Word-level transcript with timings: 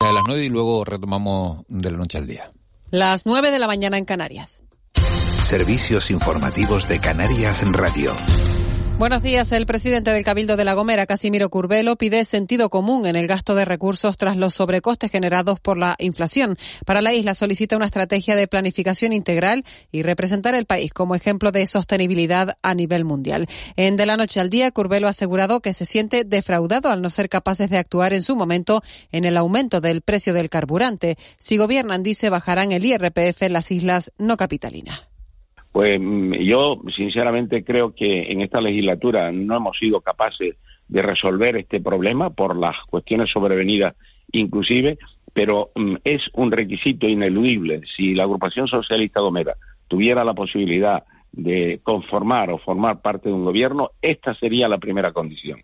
A 0.00 0.12
las 0.12 0.24
9 0.26 0.44
y 0.44 0.48
luego 0.48 0.84
retomamos 0.84 1.64
de 1.68 1.90
la 1.90 1.98
noche 1.98 2.18
al 2.18 2.26
día. 2.26 2.50
Las 2.90 3.26
9 3.26 3.50
de 3.50 3.58
la 3.58 3.66
mañana 3.66 3.96
en 3.96 4.04
Canarias. 4.04 4.62
Servicios 5.44 6.10
informativos 6.10 6.88
de 6.88 7.00
Canarias 7.00 7.62
en 7.62 7.72
Radio. 7.72 8.14
Buenos 8.96 9.24
días. 9.24 9.50
El 9.50 9.66
presidente 9.66 10.12
del 10.12 10.22
Cabildo 10.22 10.56
de 10.56 10.64
La 10.64 10.74
Gomera, 10.74 11.04
Casimiro 11.04 11.50
Curbelo, 11.50 11.96
pide 11.96 12.24
sentido 12.24 12.70
común 12.70 13.06
en 13.06 13.16
el 13.16 13.26
gasto 13.26 13.56
de 13.56 13.64
recursos 13.64 14.16
tras 14.16 14.36
los 14.36 14.54
sobrecostes 14.54 15.10
generados 15.10 15.58
por 15.58 15.76
la 15.76 15.96
inflación. 15.98 16.56
Para 16.86 17.02
la 17.02 17.12
isla 17.12 17.34
solicita 17.34 17.76
una 17.76 17.86
estrategia 17.86 18.36
de 18.36 18.46
planificación 18.46 19.12
integral 19.12 19.64
y 19.90 20.02
representar 20.02 20.54
el 20.54 20.64
país 20.64 20.92
como 20.92 21.16
ejemplo 21.16 21.50
de 21.50 21.66
sostenibilidad 21.66 22.56
a 22.62 22.74
nivel 22.74 23.04
mundial. 23.04 23.48
En 23.74 23.96
De 23.96 24.06
la 24.06 24.16
Noche 24.16 24.38
al 24.38 24.48
Día, 24.48 24.70
Curbelo 24.70 25.08
ha 25.08 25.10
asegurado 25.10 25.60
que 25.60 25.72
se 25.72 25.86
siente 25.86 26.22
defraudado 26.22 26.88
al 26.88 27.02
no 27.02 27.10
ser 27.10 27.28
capaces 27.28 27.70
de 27.70 27.78
actuar 27.78 28.12
en 28.12 28.22
su 28.22 28.36
momento 28.36 28.80
en 29.10 29.24
el 29.24 29.36
aumento 29.36 29.80
del 29.80 30.02
precio 30.02 30.32
del 30.34 30.50
carburante. 30.50 31.18
Si 31.38 31.56
gobiernan, 31.56 32.04
dice, 32.04 32.30
bajarán 32.30 32.70
el 32.70 32.86
IRPF 32.86 33.42
en 33.42 33.54
las 33.54 33.72
islas 33.72 34.12
no 34.18 34.36
capitalinas. 34.36 35.13
Pues 35.74 35.98
mm, 36.00 36.34
yo 36.34 36.80
sinceramente 36.94 37.64
creo 37.64 37.96
que 37.96 38.30
en 38.30 38.42
esta 38.42 38.60
legislatura 38.60 39.32
no 39.32 39.56
hemos 39.56 39.76
sido 39.76 40.00
capaces 40.00 40.54
de 40.86 41.02
resolver 41.02 41.56
este 41.56 41.80
problema 41.80 42.30
por 42.30 42.56
las 42.56 42.76
cuestiones 42.82 43.28
sobrevenidas 43.32 43.96
inclusive, 44.30 44.98
pero 45.32 45.70
mm, 45.74 45.96
es 46.04 46.22
un 46.34 46.52
requisito 46.52 47.08
ineludible. 47.08 47.80
Si 47.96 48.14
la 48.14 48.22
agrupación 48.22 48.68
socialista 48.68 49.18
Gomera 49.18 49.56
tuviera 49.88 50.22
la 50.22 50.32
posibilidad 50.32 51.02
de 51.32 51.80
conformar 51.82 52.52
o 52.52 52.58
formar 52.58 53.00
parte 53.00 53.28
de 53.28 53.34
un 53.34 53.44
gobierno, 53.44 53.90
esta 54.00 54.32
sería 54.36 54.68
la 54.68 54.78
primera 54.78 55.10
condición. 55.10 55.58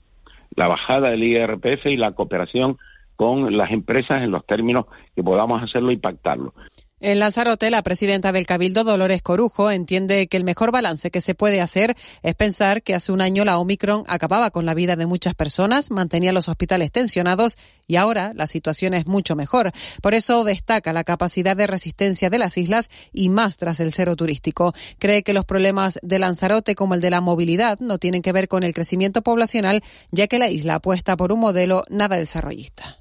La 0.56 0.66
bajada 0.66 1.10
del 1.10 1.22
IRPF 1.22 1.86
y 1.86 1.96
la 1.96 2.16
cooperación 2.16 2.78
con 3.14 3.56
las 3.56 3.70
empresas 3.70 4.22
en 4.22 4.32
los 4.32 4.44
términos 4.44 4.86
que 5.14 5.22
podamos 5.22 5.62
hacerlo 5.62 5.92
y 5.92 5.98
pactarlo. 5.98 6.52
En 7.02 7.18
Lanzarote, 7.18 7.70
la 7.70 7.82
presidenta 7.82 8.30
del 8.30 8.44
Cabildo, 8.44 8.84
Dolores 8.84 9.22
Corujo, 9.22 9.70
entiende 9.70 10.26
que 10.26 10.36
el 10.36 10.44
mejor 10.44 10.70
balance 10.70 11.10
que 11.10 11.22
se 11.22 11.34
puede 11.34 11.62
hacer 11.62 11.96
es 12.22 12.34
pensar 12.34 12.82
que 12.82 12.94
hace 12.94 13.10
un 13.10 13.22
año 13.22 13.42
la 13.46 13.56
Omicron 13.56 14.04
acababa 14.06 14.50
con 14.50 14.66
la 14.66 14.74
vida 14.74 14.96
de 14.96 15.06
muchas 15.06 15.34
personas, 15.34 15.90
mantenía 15.90 16.30
los 16.30 16.50
hospitales 16.50 16.92
tensionados 16.92 17.56
y 17.86 17.96
ahora 17.96 18.32
la 18.34 18.46
situación 18.46 18.92
es 18.92 19.06
mucho 19.06 19.34
mejor. 19.34 19.72
Por 20.02 20.12
eso 20.12 20.44
destaca 20.44 20.92
la 20.92 21.04
capacidad 21.04 21.56
de 21.56 21.66
resistencia 21.66 22.28
de 22.28 22.38
las 22.38 22.58
islas 22.58 22.90
y 23.14 23.30
más 23.30 23.56
tras 23.56 23.80
el 23.80 23.94
cero 23.94 24.14
turístico. 24.14 24.74
Cree 24.98 25.22
que 25.22 25.32
los 25.32 25.46
problemas 25.46 25.98
de 26.02 26.18
Lanzarote 26.18 26.74
como 26.74 26.92
el 26.92 27.00
de 27.00 27.08
la 27.08 27.22
movilidad 27.22 27.78
no 27.80 27.96
tienen 27.96 28.20
que 28.20 28.32
ver 28.32 28.46
con 28.46 28.62
el 28.62 28.74
crecimiento 28.74 29.22
poblacional, 29.22 29.82
ya 30.12 30.26
que 30.26 30.38
la 30.38 30.50
isla 30.50 30.74
apuesta 30.74 31.16
por 31.16 31.32
un 31.32 31.40
modelo 31.40 31.82
nada 31.88 32.18
desarrollista. 32.18 32.99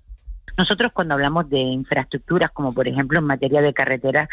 Nosotros 0.59 0.91
cuando 0.91 1.13
hablamos 1.13 1.49
de 1.49 1.57
infraestructuras, 1.57 2.51
como 2.51 2.73
por 2.73 2.85
ejemplo 2.85 3.17
en 3.17 3.23
materia 3.23 3.61
de 3.61 3.73
carreteras, 3.73 4.27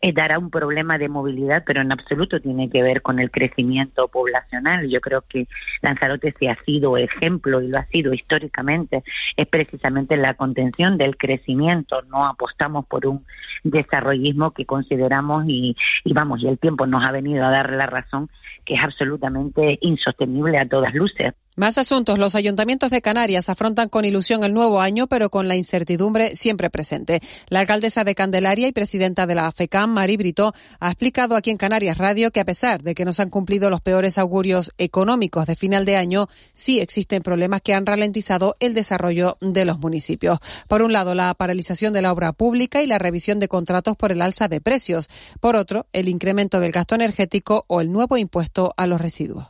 eh, 0.00 0.12
dará 0.12 0.38
un 0.38 0.48
problema 0.48 0.96
de 0.96 1.08
movilidad, 1.08 1.64
pero 1.66 1.80
en 1.80 1.90
absoluto 1.90 2.38
tiene 2.38 2.70
que 2.70 2.84
ver 2.84 3.02
con 3.02 3.18
el 3.18 3.32
crecimiento 3.32 4.06
poblacional. 4.06 4.88
Yo 4.88 5.00
creo 5.00 5.24
que 5.28 5.48
Lanzarote 5.80 6.32
se 6.38 6.48
ha 6.48 6.56
sido 6.64 6.96
ejemplo 6.96 7.60
y 7.60 7.66
lo 7.66 7.78
ha 7.78 7.86
sido 7.86 8.14
históricamente, 8.14 9.02
es 9.36 9.48
precisamente 9.48 10.16
la 10.16 10.34
contención 10.34 10.98
del 10.98 11.16
crecimiento. 11.16 12.00
No 12.02 12.26
apostamos 12.26 12.86
por 12.86 13.04
un 13.04 13.26
desarrollismo 13.64 14.52
que 14.52 14.66
consideramos 14.66 15.46
y, 15.48 15.76
y 16.04 16.12
vamos, 16.12 16.44
y 16.44 16.46
el 16.46 16.60
tiempo 16.60 16.86
nos 16.86 17.04
ha 17.04 17.10
venido 17.10 17.44
a 17.44 17.50
dar 17.50 17.72
la 17.72 17.86
razón 17.86 18.30
que 18.64 18.74
es 18.74 18.84
absolutamente 18.84 19.78
insostenible 19.80 20.58
a 20.58 20.68
todas 20.68 20.94
luces. 20.94 21.34
Más 21.54 21.76
asuntos. 21.76 22.18
Los 22.18 22.34
ayuntamientos 22.34 22.90
de 22.90 23.02
Canarias 23.02 23.50
afrontan 23.50 23.90
con 23.90 24.06
ilusión 24.06 24.42
el 24.42 24.54
nuevo 24.54 24.80
año, 24.80 25.06
pero 25.06 25.28
con 25.28 25.48
la 25.48 25.54
incertidumbre 25.54 26.34
siempre 26.34 26.70
presente. 26.70 27.20
La 27.48 27.60
alcaldesa 27.60 28.04
de 28.04 28.14
Candelaria 28.14 28.68
y 28.68 28.72
presidenta 28.72 29.26
de 29.26 29.34
la 29.34 29.52
FECAM, 29.52 29.90
Mari 29.90 30.16
Brito, 30.16 30.54
ha 30.80 30.88
explicado 30.88 31.36
aquí 31.36 31.50
en 31.50 31.58
Canarias 31.58 31.98
Radio 31.98 32.30
que 32.30 32.40
a 32.40 32.46
pesar 32.46 32.82
de 32.82 32.94
que 32.94 33.04
no 33.04 33.12
se 33.12 33.20
han 33.20 33.28
cumplido 33.28 33.68
los 33.68 33.82
peores 33.82 34.16
augurios 34.16 34.72
económicos 34.78 35.44
de 35.44 35.54
final 35.54 35.84
de 35.84 35.96
año, 35.96 36.26
sí 36.54 36.80
existen 36.80 37.22
problemas 37.22 37.60
que 37.60 37.74
han 37.74 37.84
ralentizado 37.84 38.56
el 38.58 38.72
desarrollo 38.72 39.36
de 39.42 39.66
los 39.66 39.78
municipios. 39.78 40.38
Por 40.68 40.80
un 40.80 40.94
lado, 40.94 41.14
la 41.14 41.34
paralización 41.34 41.92
de 41.92 42.00
la 42.00 42.14
obra 42.14 42.32
pública 42.32 42.82
y 42.82 42.86
la 42.86 42.98
revisión 42.98 43.40
de 43.40 43.48
contratos 43.48 43.94
por 43.98 44.10
el 44.10 44.22
alza 44.22 44.48
de 44.48 44.62
precios. 44.62 45.10
Por 45.38 45.56
otro, 45.56 45.84
el 45.92 46.08
incremento 46.08 46.60
del 46.60 46.72
gasto 46.72 46.94
energético 46.94 47.66
o 47.66 47.82
el 47.82 47.92
nuevo 47.92 48.16
impuesto 48.16 48.72
a 48.78 48.86
los 48.86 49.02
residuos 49.02 49.48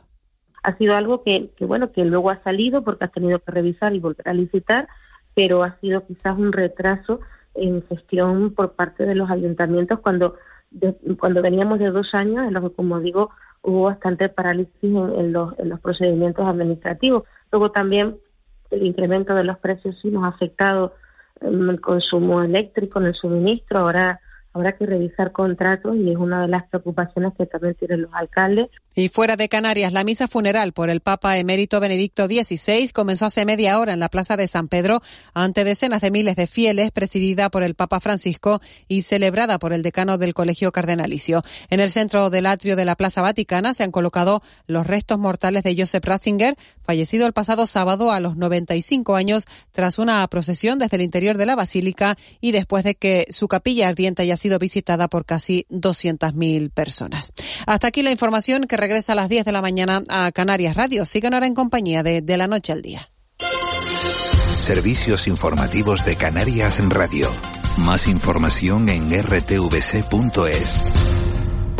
ha 0.63 0.77
sido 0.77 0.95
algo 0.95 1.23
que, 1.23 1.51
bueno, 1.59 1.91
que 1.91 2.05
luego 2.05 2.29
ha 2.29 2.41
salido 2.43 2.83
porque 2.83 3.05
has 3.05 3.11
tenido 3.11 3.39
que 3.39 3.51
revisar 3.51 3.93
y 3.93 3.99
volver 3.99 4.27
a 4.27 4.33
licitar, 4.33 4.87
pero 5.35 5.63
ha 5.63 5.77
sido 5.79 6.05
quizás 6.05 6.37
un 6.37 6.51
retraso 6.51 7.19
en 7.53 7.83
gestión 7.83 8.53
por 8.53 8.73
parte 8.73 9.05
de 9.05 9.15
los 9.15 9.29
ayuntamientos 9.29 9.99
cuando 9.99 10.35
cuando 11.19 11.41
veníamos 11.41 11.79
de 11.79 11.91
dos 11.91 12.13
años 12.13 12.47
en 12.47 12.53
los 12.53 12.63
que, 12.63 12.75
como 12.75 12.99
digo, 12.99 13.29
hubo 13.61 13.83
bastante 13.83 14.29
parálisis 14.29 14.73
en, 14.81 15.31
los, 15.31 15.57
en 15.59 15.69
los 15.69 15.79
procedimientos 15.79 16.45
administrativos. 16.45 17.23
Luego 17.51 17.71
también 17.71 18.17
el 18.71 18.83
incremento 18.83 19.35
de 19.35 19.43
los 19.43 19.59
precios 19.59 19.95
sí 20.01 20.09
nos 20.09 20.23
ha 20.23 20.29
afectado 20.29 20.93
en 21.41 21.69
el 21.69 21.79
consumo 21.79 22.41
eléctrico, 22.41 22.99
en 22.99 23.07
el 23.07 23.13
suministro. 23.13 23.79
Ahora 23.79 24.19
habrá 24.53 24.73
que 24.73 24.85
revisar 24.85 25.31
contratos 25.31 25.95
y 25.95 26.11
es 26.11 26.17
una 26.17 26.41
de 26.41 26.47
las 26.47 26.67
preocupaciones 26.69 27.33
que 27.37 27.45
también 27.45 27.75
tienen 27.75 28.03
los 28.03 28.13
alcaldes. 28.13 28.69
Y 28.95 29.09
fuera 29.09 29.35
de 29.35 29.49
Canarias, 29.49 29.91
la 29.91 30.03
misa 30.03 30.27
funeral 30.27 30.71
por 30.71 30.91
el 30.91 31.01
Papa 31.01 31.39
emérito 31.39 31.79
Benedicto 31.79 32.27
XVI 32.27 32.89
comenzó 32.89 33.25
hace 33.25 33.43
media 33.43 33.79
hora 33.79 33.93
en 33.93 33.99
la 33.99 34.09
Plaza 34.09 34.37
de 34.37 34.47
San 34.47 34.67
Pedro 34.67 35.01
ante 35.33 35.63
decenas 35.63 36.01
de 36.01 36.11
miles 36.11 36.35
de 36.35 36.45
fieles, 36.45 36.91
presidida 36.91 37.49
por 37.49 37.63
el 37.63 37.73
Papa 37.73 37.99
Francisco 37.99 38.61
y 38.87 39.01
celebrada 39.01 39.57
por 39.57 39.73
el 39.73 39.81
decano 39.81 40.19
del 40.19 40.35
Colegio 40.35 40.71
Cardenalicio. 40.71 41.43
En 41.71 41.79
el 41.79 41.89
centro 41.89 42.29
del 42.29 42.45
atrio 42.45 42.75
de 42.75 42.85
la 42.85 42.95
Plaza 42.95 43.23
Vaticana 43.23 43.73
se 43.73 43.83
han 43.83 43.91
colocado 43.91 44.43
los 44.67 44.85
restos 44.85 45.17
mortales 45.17 45.63
de 45.63 45.75
Joseph 45.75 46.05
Ratzinger, 46.05 46.55
fallecido 46.83 47.25
el 47.25 47.33
pasado 47.33 47.65
sábado 47.65 48.11
a 48.11 48.19
los 48.19 48.37
95 48.37 49.15
años 49.15 49.47
tras 49.71 49.97
una 49.97 50.27
procesión 50.27 50.77
desde 50.77 50.97
el 50.97 51.01
interior 51.01 51.37
de 51.37 51.47
la 51.47 51.55
basílica 51.55 52.15
y 52.41 52.51
después 52.51 52.83
de 52.83 52.93
que 52.93 53.25
su 53.31 53.47
capilla 53.47 53.87
ardiente 53.87 54.21
haya 54.21 54.37
sido 54.37 54.59
visitada 54.59 55.07
por 55.07 55.25
casi 55.25 55.65
200.000 55.71 56.69
personas. 56.69 57.33
Hasta 57.65 57.87
aquí 57.87 58.03
la 58.03 58.11
información 58.11 58.67
que 58.67 58.82
regresa 58.83 59.13
a 59.13 59.15
las 59.15 59.29
10 59.29 59.45
de 59.45 59.51
la 59.53 59.61
mañana 59.61 60.03
a 60.09 60.31
Canarias 60.33 60.75
Radio. 60.75 61.05
Sigan 61.05 61.33
ahora 61.33 61.47
en 61.47 61.53
compañía 61.53 62.03
de 62.03 62.21
De 62.21 62.35
la 62.35 62.47
Noche 62.47 62.73
al 62.73 62.81
Día. 62.81 63.09
Servicios 64.59 65.27
informativos 65.27 66.03
de 66.03 66.17
Canarias 66.17 66.79
en 66.79 66.89
Radio. 66.89 67.31
Más 67.77 68.07
información 68.07 68.89
en 68.89 69.09
rtvc.es. 69.09 70.83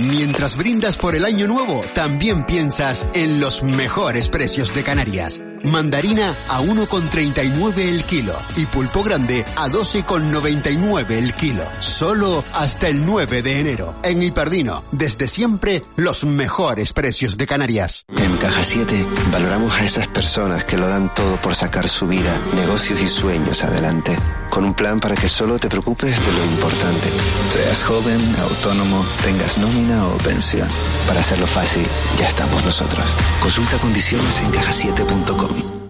Mientras 0.00 0.56
brindas 0.56 0.96
por 0.96 1.14
el 1.14 1.26
año 1.26 1.46
nuevo, 1.46 1.84
también 1.94 2.44
piensas 2.46 3.06
en 3.12 3.38
los 3.38 3.62
mejores 3.62 4.30
precios 4.30 4.72
de 4.72 4.82
Canarias. 4.82 5.42
Mandarina 5.62 6.34
a 6.48 6.62
1,39 6.62 7.80
el 7.80 8.06
kilo 8.06 8.32
y 8.56 8.64
pulpo 8.64 9.02
grande 9.02 9.44
a 9.56 9.68
12,99 9.68 11.10
el 11.10 11.34
kilo. 11.34 11.64
Solo 11.80 12.42
hasta 12.54 12.88
el 12.88 13.04
9 13.04 13.42
de 13.42 13.60
enero. 13.60 13.94
En 14.02 14.22
Hiperdino, 14.22 14.84
desde 14.90 15.28
siempre, 15.28 15.84
los 15.96 16.24
mejores 16.24 16.94
precios 16.94 17.36
de 17.36 17.46
Canarias. 17.46 18.06
En 18.08 18.38
Caja 18.38 18.64
7 18.64 19.04
valoramos 19.30 19.74
a 19.74 19.84
esas 19.84 20.08
personas 20.08 20.64
que 20.64 20.78
lo 20.78 20.88
dan 20.88 21.12
todo 21.12 21.36
por 21.42 21.54
sacar 21.54 21.86
su 21.90 22.06
vida, 22.08 22.40
negocios 22.54 22.98
y 23.02 23.08
sueños 23.08 23.62
adelante. 23.62 24.16
Con 24.50 24.64
un 24.64 24.74
plan 24.74 25.00
para 25.00 25.14
que 25.14 25.28
solo 25.28 25.58
te 25.58 25.68
preocupes 25.68 26.18
de 26.24 26.32
lo 26.32 26.44
importante. 26.44 27.08
Seas 27.52 27.82
joven, 27.82 28.20
autónomo, 28.36 29.06
tengas 29.24 29.56
nómina 29.56 30.06
o 30.08 30.18
pensión. 30.18 30.68
Para 31.06 31.20
hacerlo 31.20 31.46
fácil, 31.46 31.86
ya 32.18 32.26
estamos 32.26 32.64
nosotros. 32.64 33.06
Consulta 33.40 33.78
condiciones 33.78 34.40
en 34.40 34.50
cajasiete.com. 34.50 35.80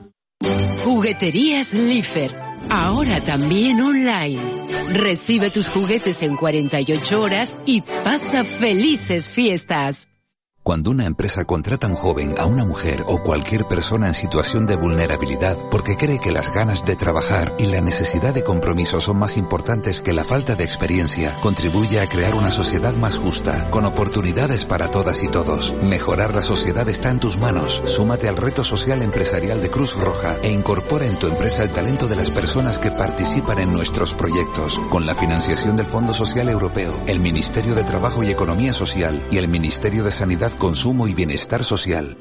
Jugueterías 0.85 1.73
Lifer. 1.73 2.35
Ahora 2.69 3.21
también 3.21 3.81
online. 3.81 4.41
Recibe 4.91 5.51
tus 5.51 5.69
juguetes 5.69 6.23
en 6.23 6.37
48 6.37 7.21
horas 7.21 7.55
y 7.67 7.81
pasa 7.81 8.45
felices 8.45 9.31
fiestas. 9.31 10.11
Cuando 10.63 10.91
una 10.91 11.07
empresa 11.07 11.47
contrata 11.47 11.87
a 11.87 11.91
un 11.91 11.97
joven, 11.97 12.35
a 12.39 12.45
una 12.45 12.67
mujer 12.67 13.03
o 13.07 13.23
cualquier 13.23 13.65
persona 13.65 14.09
en 14.09 14.15
situación 14.15 14.67
de 14.67 14.77
vulnerabilidad 14.77 15.57
porque 15.71 15.97
cree 15.97 16.19
que 16.19 16.33
las 16.33 16.53
ganas 16.53 16.85
de 16.85 16.97
trabajar 16.97 17.55
y 17.59 17.65
la 17.69 17.81
necesidad 17.81 18.35
de 18.35 18.45
compromiso 18.45 19.01
son 19.01 19.19
más 19.19 19.39
importantes 19.39 20.03
que 20.03 20.13
la 20.13 20.23
falta 20.23 20.57
de 20.57 20.65
experiencia, 20.65 21.35
contribuye 21.41 21.99
a 21.99 22.09
crear 22.09 22.35
una 22.35 22.51
sociedad 22.51 22.95
más 22.95 23.19
justa, 23.19 23.71
con 23.71 23.87
oportunidades 23.87 24.67
para 24.67 24.91
todas 24.91 25.23
y 25.25 25.29
todos. 25.29 25.75
Mejorar 25.83 26.35
la 26.35 26.43
sociedad 26.43 26.87
está 26.91 27.11
en 27.11 27.21
tus 27.21 27.39
manos. 27.39 27.83
Súmate 27.87 28.29
al 28.29 28.37
reto 28.37 28.63
social 28.63 29.01
empresarial 29.01 29.63
de 29.63 29.71
Cruz 29.71 29.97
Roja 29.97 30.37
e 30.43 30.51
incorpora 30.53 31.07
en 31.07 31.19
tu 31.19 31.27
empresa 31.27 31.63
el 31.63 31.71
talento 31.71 32.07
de 32.07 32.17
las 32.17 32.31
personas 32.31 32.79
que 32.79 32.91
participan 32.91 33.61
en 33.61 33.73
nuestros 33.73 34.13
proyectos. 34.13 34.79
Con 34.91 35.07
la 35.07 35.15
financiación 35.15 35.75
del 35.75 35.87
Fondo 35.87 36.13
Social 36.13 36.51
Europeo, 36.51 37.03
el 37.07 37.21
Ministerio 37.21 37.75
de 37.75 37.85
Trabajo 37.85 38.23
y 38.23 38.31
Economía 38.31 38.75
Social 38.75 39.27
y 39.31 39.39
el 39.39 39.49
Ministerio 39.49 40.05
de 40.05 40.13
Sanidad 40.13 40.50
consumo 40.57 41.09
y 41.09 41.15
bienestar 41.15 41.65
social. 41.65 42.17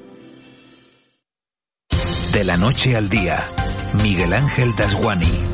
De 2.34 2.44
la 2.44 2.58
noche 2.58 2.96
al 2.96 3.10
día, 3.10 3.44
Miguel 4.02 4.34
Ángel 4.34 4.76
Dasguani. 4.76 5.49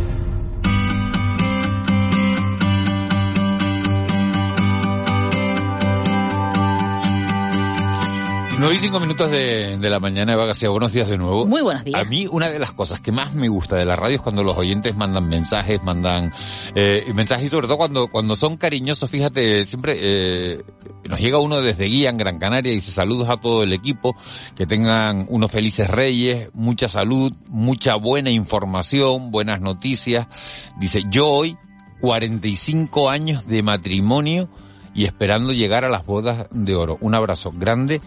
9 8.58 8.74
y 8.74 8.80
5 8.80 9.00
minutos 9.02 9.30
de, 9.32 9.78
la 9.82 10.00
mañana, 10.00 10.32
Eva 10.32 10.46
García. 10.46 10.70
Buenos 10.70 10.94
días 10.94 11.10
de 11.10 11.18
nuevo. 11.18 11.46
Muy 11.46 11.62
buenos 11.62 11.84
días. 11.84 12.00
A 12.00 12.06
mí, 12.06 12.26
una 12.32 12.50
de 12.50 12.58
las 12.58 12.74
cosas 12.74 13.02
que 13.02 13.12
más 13.12 13.34
me 13.34 13.50
gusta 13.50 13.76
de 13.76 13.86
la 13.86 13.98
radio 13.98 14.16
es 14.16 14.22
cuando 14.22 14.46
los 14.46 14.56
oyentes 14.56 14.96
mandan 14.96 15.28
mensajes, 15.28 15.84
mandan 15.84 16.32
eh, 16.74 17.12
mensajes 17.14 17.48
y 17.48 17.50
sobre 17.50 17.68
todo 17.68 17.78
cuando, 17.78 18.08
cuando 18.08 18.38
son 18.38 18.56
cariñosos. 18.56 19.10
Fíjate, 19.10 19.66
siempre 19.66 19.98
eh, 20.00 20.64
nos 21.10 21.20
llega 21.20 21.38
uno 21.40 21.62
desde 21.62 21.86
Guía, 21.86 22.10
en 22.10 22.18
Gran 22.18 22.40
Canaria, 22.40 22.72
y 22.72 22.76
dice 22.76 22.94
saludos 22.94 23.30
a 23.30 23.38
todo 23.38 23.62
el 23.64 23.74
equipo, 23.74 24.16
que 24.56 24.66
tengan 24.66 25.26
unos 25.30 25.52
felices 25.52 25.90
reyes, 25.90 26.50
mucha 26.54 26.88
salud, 26.88 27.34
mucha 27.48 27.96
buena 27.96 28.30
información, 28.30 29.32
buenas 29.32 29.60
noticias. 29.60 30.28
Dice, 30.80 31.04
yo 31.10 31.28
hoy, 31.28 31.58
45 32.00 33.10
años 33.10 33.48
de 33.48 33.64
matrimonio 33.64 34.48
y 34.96 35.04
esperando 35.04 35.52
llegar 35.52 35.84
a 35.84 35.90
las 35.90 36.06
bodas 36.06 36.48
de 36.52 36.74
oro. 36.74 36.98
Un 37.02 37.14
abrazo 37.14 37.52
grande 37.52 38.02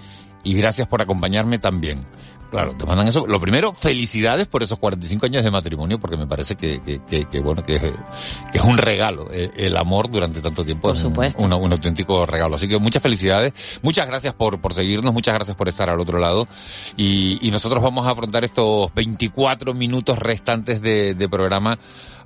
y 0.45 0.55
gracias 0.55 0.87
por 0.87 1.03
acompañarme 1.03 1.59
también. 1.59 2.07
Claro, 2.51 2.75
te 2.75 2.87
mandan 2.87 3.07
eso. 3.09 3.27
Lo 3.27 3.39
primero, 3.41 3.75
felicidades 3.75 4.47
por 4.47 4.63
esos 4.63 4.79
45 4.79 5.27
años 5.27 5.45
de 5.45 5.51
matrimonio, 5.51 6.01
porque 6.01 6.17
me 6.17 6.27
parece 6.27 6.57
que, 6.57 6.81
que, 6.81 7.25
que, 7.27 7.41
bueno, 7.41 7.63
que, 7.63 7.77
es 7.77 8.63
un 8.63 8.79
regalo. 8.79 9.29
Eh, 9.31 9.51
el, 9.59 9.77
amor 9.77 10.11
durante 10.11 10.41
tanto 10.41 10.65
tiempo 10.65 10.91
es 10.91 11.03
un, 11.03 11.53
un, 11.53 11.73
auténtico 11.73 12.25
regalo. 12.25 12.57
Así 12.57 12.67
que 12.67 12.79
muchas 12.79 13.03
felicidades. 13.03 13.53
Muchas 13.83 14.07
gracias 14.07 14.33
por, 14.33 14.63
por 14.63 14.73
seguirnos. 14.73 15.13
Muchas 15.13 15.35
gracias 15.35 15.59
por 15.59 15.69
estar 15.69 15.91
al 15.91 16.01
otro 16.01 16.19
lado. 16.19 16.49
Y, 16.97 17.39
y 17.47 17.51
nosotros 17.51 17.83
vamos 17.83 18.07
a 18.07 18.13
afrontar 18.13 18.45
estos 18.45 18.95
24 18.95 19.75
minutos 19.75 20.19
restantes 20.19 20.81
de, 20.81 21.15
de 21.15 21.29
programa 21.29 21.79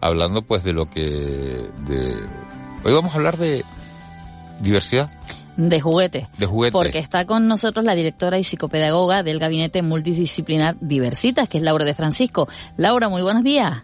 hablando 0.02 0.42
pues 0.42 0.64
de 0.64 0.72
lo 0.72 0.86
que, 0.86 1.00
de, 1.00 2.28
hoy 2.84 2.92
vamos 2.92 3.12
a 3.12 3.16
hablar 3.16 3.38
de 3.38 3.64
diversidad. 4.60 5.10
De 5.56 5.80
juguete. 5.80 6.28
De 6.38 6.46
juguete. 6.46 6.72
Porque 6.72 6.98
está 6.98 7.26
con 7.26 7.46
nosotros 7.46 7.84
la 7.84 7.94
directora 7.94 8.38
y 8.38 8.44
psicopedagoga 8.44 9.22
del 9.22 9.38
Gabinete 9.38 9.82
Multidisciplinar 9.82 10.76
Diversitas, 10.80 11.48
que 11.48 11.58
es 11.58 11.64
Laura 11.64 11.84
de 11.84 11.94
Francisco. 11.94 12.48
Laura, 12.76 13.08
muy 13.08 13.22
buenos 13.22 13.44
días. 13.44 13.82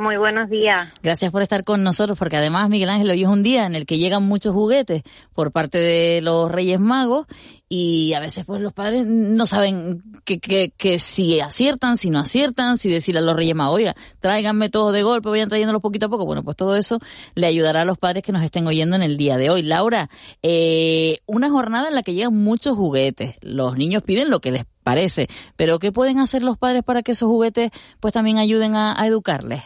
Muy 0.00 0.16
buenos 0.16 0.48
días. 0.48 0.92
Gracias 1.02 1.32
por 1.32 1.42
estar 1.42 1.64
con 1.64 1.82
nosotros, 1.82 2.16
porque 2.16 2.36
además, 2.36 2.68
Miguel 2.68 2.88
Ángel, 2.88 3.10
hoy 3.10 3.22
es 3.22 3.28
un 3.28 3.42
día 3.42 3.66
en 3.66 3.74
el 3.74 3.84
que 3.84 3.98
llegan 3.98 4.22
muchos 4.22 4.54
juguetes 4.54 5.02
por 5.34 5.50
parte 5.50 5.78
de 5.78 6.22
los 6.22 6.52
Reyes 6.52 6.78
Magos 6.78 7.26
y 7.68 8.14
a 8.14 8.20
veces 8.20 8.44
pues 8.46 8.60
los 8.62 8.72
padres 8.72 9.04
no 9.06 9.46
saben 9.46 10.02
que, 10.24 10.38
que, 10.38 10.98
si 10.98 11.40
aciertan, 11.40 11.96
si 11.96 12.10
no 12.10 12.18
aciertan, 12.18 12.78
si 12.78 12.88
decirle 12.88 13.20
a 13.20 13.22
los 13.22 13.36
Reyes 13.36 13.54
Magos, 13.54 13.76
oiga, 13.76 13.94
tráiganme 14.20 14.70
todos 14.70 14.92
de 14.92 15.02
golpe, 15.02 15.28
vayan 15.28 15.48
trayéndolos 15.48 15.82
poquito 15.82 16.06
a 16.06 16.08
poco. 16.08 16.24
Bueno, 16.24 16.42
pues 16.42 16.56
todo 16.56 16.76
eso 16.76 16.98
le 17.34 17.46
ayudará 17.46 17.82
a 17.82 17.84
los 17.84 17.98
padres 17.98 18.22
que 18.22 18.32
nos 18.32 18.42
estén 18.42 18.66
oyendo 18.66 18.96
en 18.96 19.02
el 19.02 19.16
día 19.16 19.36
de 19.36 19.50
hoy. 19.50 19.62
Laura, 19.62 20.08
eh, 20.42 21.18
una 21.26 21.50
jornada 21.50 21.88
en 21.88 21.94
la 21.94 22.02
que 22.02 22.14
llegan 22.14 22.34
muchos 22.34 22.74
juguetes. 22.74 23.36
Los 23.42 23.76
niños 23.76 24.02
piden 24.02 24.30
lo 24.30 24.40
que 24.40 24.52
les 24.52 24.64
parece, 24.82 25.28
pero 25.56 25.78
¿qué 25.78 25.92
pueden 25.92 26.18
hacer 26.18 26.42
los 26.42 26.56
padres 26.56 26.82
para 26.82 27.02
que 27.02 27.12
esos 27.12 27.28
juguetes 27.28 27.70
pues 28.00 28.14
también 28.14 28.38
ayuden 28.38 28.74
a 28.76 28.96
educarles? 29.06 29.62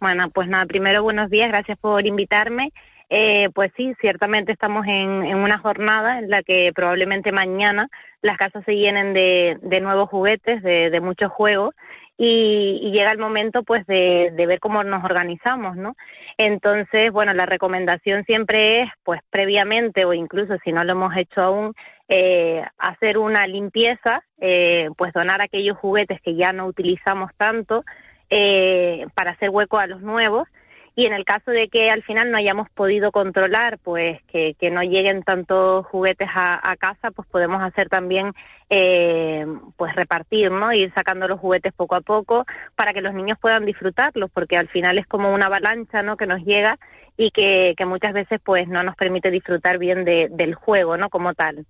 Bueno, 0.00 0.30
pues 0.30 0.48
nada, 0.48 0.66
primero 0.66 1.02
buenos 1.02 1.30
días, 1.30 1.48
gracias 1.48 1.78
por 1.78 2.06
invitarme. 2.06 2.72
Eh, 3.08 3.50
pues 3.54 3.70
sí, 3.76 3.94
ciertamente 4.00 4.50
estamos 4.50 4.84
en, 4.86 5.24
en, 5.24 5.36
una 5.36 5.58
jornada 5.58 6.18
en 6.18 6.28
la 6.28 6.42
que 6.42 6.72
probablemente 6.74 7.30
mañana 7.30 7.88
las 8.20 8.36
casas 8.36 8.64
se 8.64 8.74
llenen 8.74 9.12
de, 9.14 9.58
de 9.62 9.80
nuevos 9.80 10.10
juguetes, 10.10 10.60
de, 10.62 10.90
de 10.90 11.00
muchos 11.00 11.30
juegos 11.30 11.72
y, 12.18 12.80
y, 12.82 12.90
llega 12.90 13.12
el 13.12 13.18
momento 13.18 13.62
pues 13.62 13.86
de, 13.86 14.32
de, 14.34 14.46
ver 14.46 14.58
cómo 14.58 14.82
nos 14.82 15.04
organizamos, 15.04 15.76
¿no? 15.76 15.94
Entonces, 16.38 17.12
bueno, 17.12 17.32
la 17.34 17.46
recomendación 17.46 18.24
siempre 18.24 18.82
es 18.82 18.90
pues 19.04 19.20
previamente 19.30 20.04
o 20.04 20.12
incluso 20.12 20.56
si 20.64 20.72
no 20.72 20.82
lo 20.82 20.92
hemos 20.92 21.16
hecho 21.16 21.42
aún, 21.42 21.74
eh, 22.08 22.64
hacer 22.78 23.18
una 23.18 23.46
limpieza, 23.46 24.24
eh, 24.40 24.88
pues 24.96 25.12
donar 25.12 25.42
aquellos 25.42 25.76
juguetes 25.76 26.20
que 26.22 26.34
ya 26.34 26.52
no 26.52 26.66
utilizamos 26.66 27.30
tanto 27.36 27.84
eh, 28.30 29.06
para 29.14 29.32
hacer 29.32 29.50
hueco 29.50 29.78
a 29.78 29.86
los 29.86 30.00
nuevos 30.00 30.48
y 30.98 31.04
en 31.04 31.12
el 31.12 31.26
caso 31.26 31.50
de 31.50 31.68
que 31.68 31.90
al 31.90 32.02
final 32.02 32.30
no 32.30 32.38
hayamos 32.38 32.70
podido 32.70 33.12
controlar, 33.12 33.78
pues 33.84 34.22
que, 34.32 34.54
que 34.58 34.70
no 34.70 34.82
lleguen 34.82 35.22
tantos 35.22 35.84
juguetes 35.88 36.26
a, 36.34 36.58
a, 36.70 36.74
casa, 36.76 37.10
pues 37.10 37.28
podemos 37.28 37.62
hacer 37.62 37.90
también, 37.90 38.32
eh, 38.70 39.44
pues 39.76 39.94
repartir, 39.94 40.50
¿no? 40.50 40.72
Ir 40.72 40.90
sacando 40.94 41.28
los 41.28 41.38
juguetes 41.38 41.74
poco 41.74 41.96
a 41.96 42.00
poco 42.00 42.46
para 42.76 42.94
que 42.94 43.02
los 43.02 43.12
niños 43.12 43.38
puedan 43.38 43.66
disfrutarlos, 43.66 44.30
porque 44.32 44.56
al 44.56 44.68
final 44.68 44.96
es 44.96 45.06
como 45.06 45.34
una 45.34 45.46
avalancha, 45.46 46.02
¿no? 46.02 46.16
Que 46.16 46.26
nos 46.26 46.42
llega 46.42 46.78
y 47.16 47.30
que, 47.30 47.74
que 47.76 47.86
muchas 47.86 48.12
veces 48.12 48.40
pues 48.44 48.68
no 48.68 48.82
nos 48.82 48.94
permite 48.94 49.30
disfrutar 49.30 49.78
bien 49.78 50.04
de, 50.04 50.28
del 50.30 50.54
juego, 50.54 50.96
¿no? 50.96 51.08
Como 51.08 51.34
tal. 51.34 51.66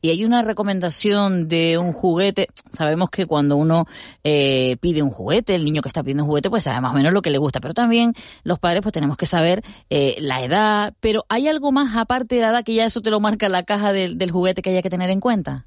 Y 0.00 0.10
hay 0.10 0.24
una 0.24 0.42
recomendación 0.42 1.48
de 1.48 1.78
un 1.78 1.92
juguete. 1.92 2.48
Sabemos 2.72 3.10
que 3.10 3.26
cuando 3.26 3.56
uno 3.56 3.86
eh, 4.22 4.76
pide 4.80 5.02
un 5.02 5.10
juguete, 5.10 5.54
el 5.54 5.64
niño 5.64 5.80
que 5.80 5.88
está 5.88 6.02
pidiendo 6.02 6.24
un 6.24 6.28
juguete, 6.28 6.50
pues 6.50 6.64
sabe 6.64 6.80
más 6.80 6.92
o 6.92 6.96
menos 6.96 7.12
lo 7.12 7.22
que 7.22 7.30
le 7.30 7.38
gusta. 7.38 7.60
Pero 7.60 7.72
también 7.72 8.12
los 8.42 8.58
padres 8.58 8.82
pues 8.82 8.92
tenemos 8.92 9.16
que 9.16 9.26
saber 9.26 9.62
eh, 9.88 10.16
la 10.20 10.44
edad. 10.44 10.94
Pero 11.00 11.24
¿hay 11.28 11.48
algo 11.48 11.72
más 11.72 11.96
aparte 11.96 12.34
de 12.34 12.42
la 12.42 12.50
edad 12.50 12.64
que 12.64 12.74
ya 12.74 12.84
eso 12.84 13.00
te 13.00 13.10
lo 13.10 13.20
marca 13.20 13.48
la 13.48 13.62
caja 13.62 13.92
del 13.92 14.30
juguete 14.30 14.60
que 14.60 14.70
haya 14.70 14.82
que 14.82 14.90
tener 14.90 15.10
en 15.10 15.20
cuenta? 15.20 15.66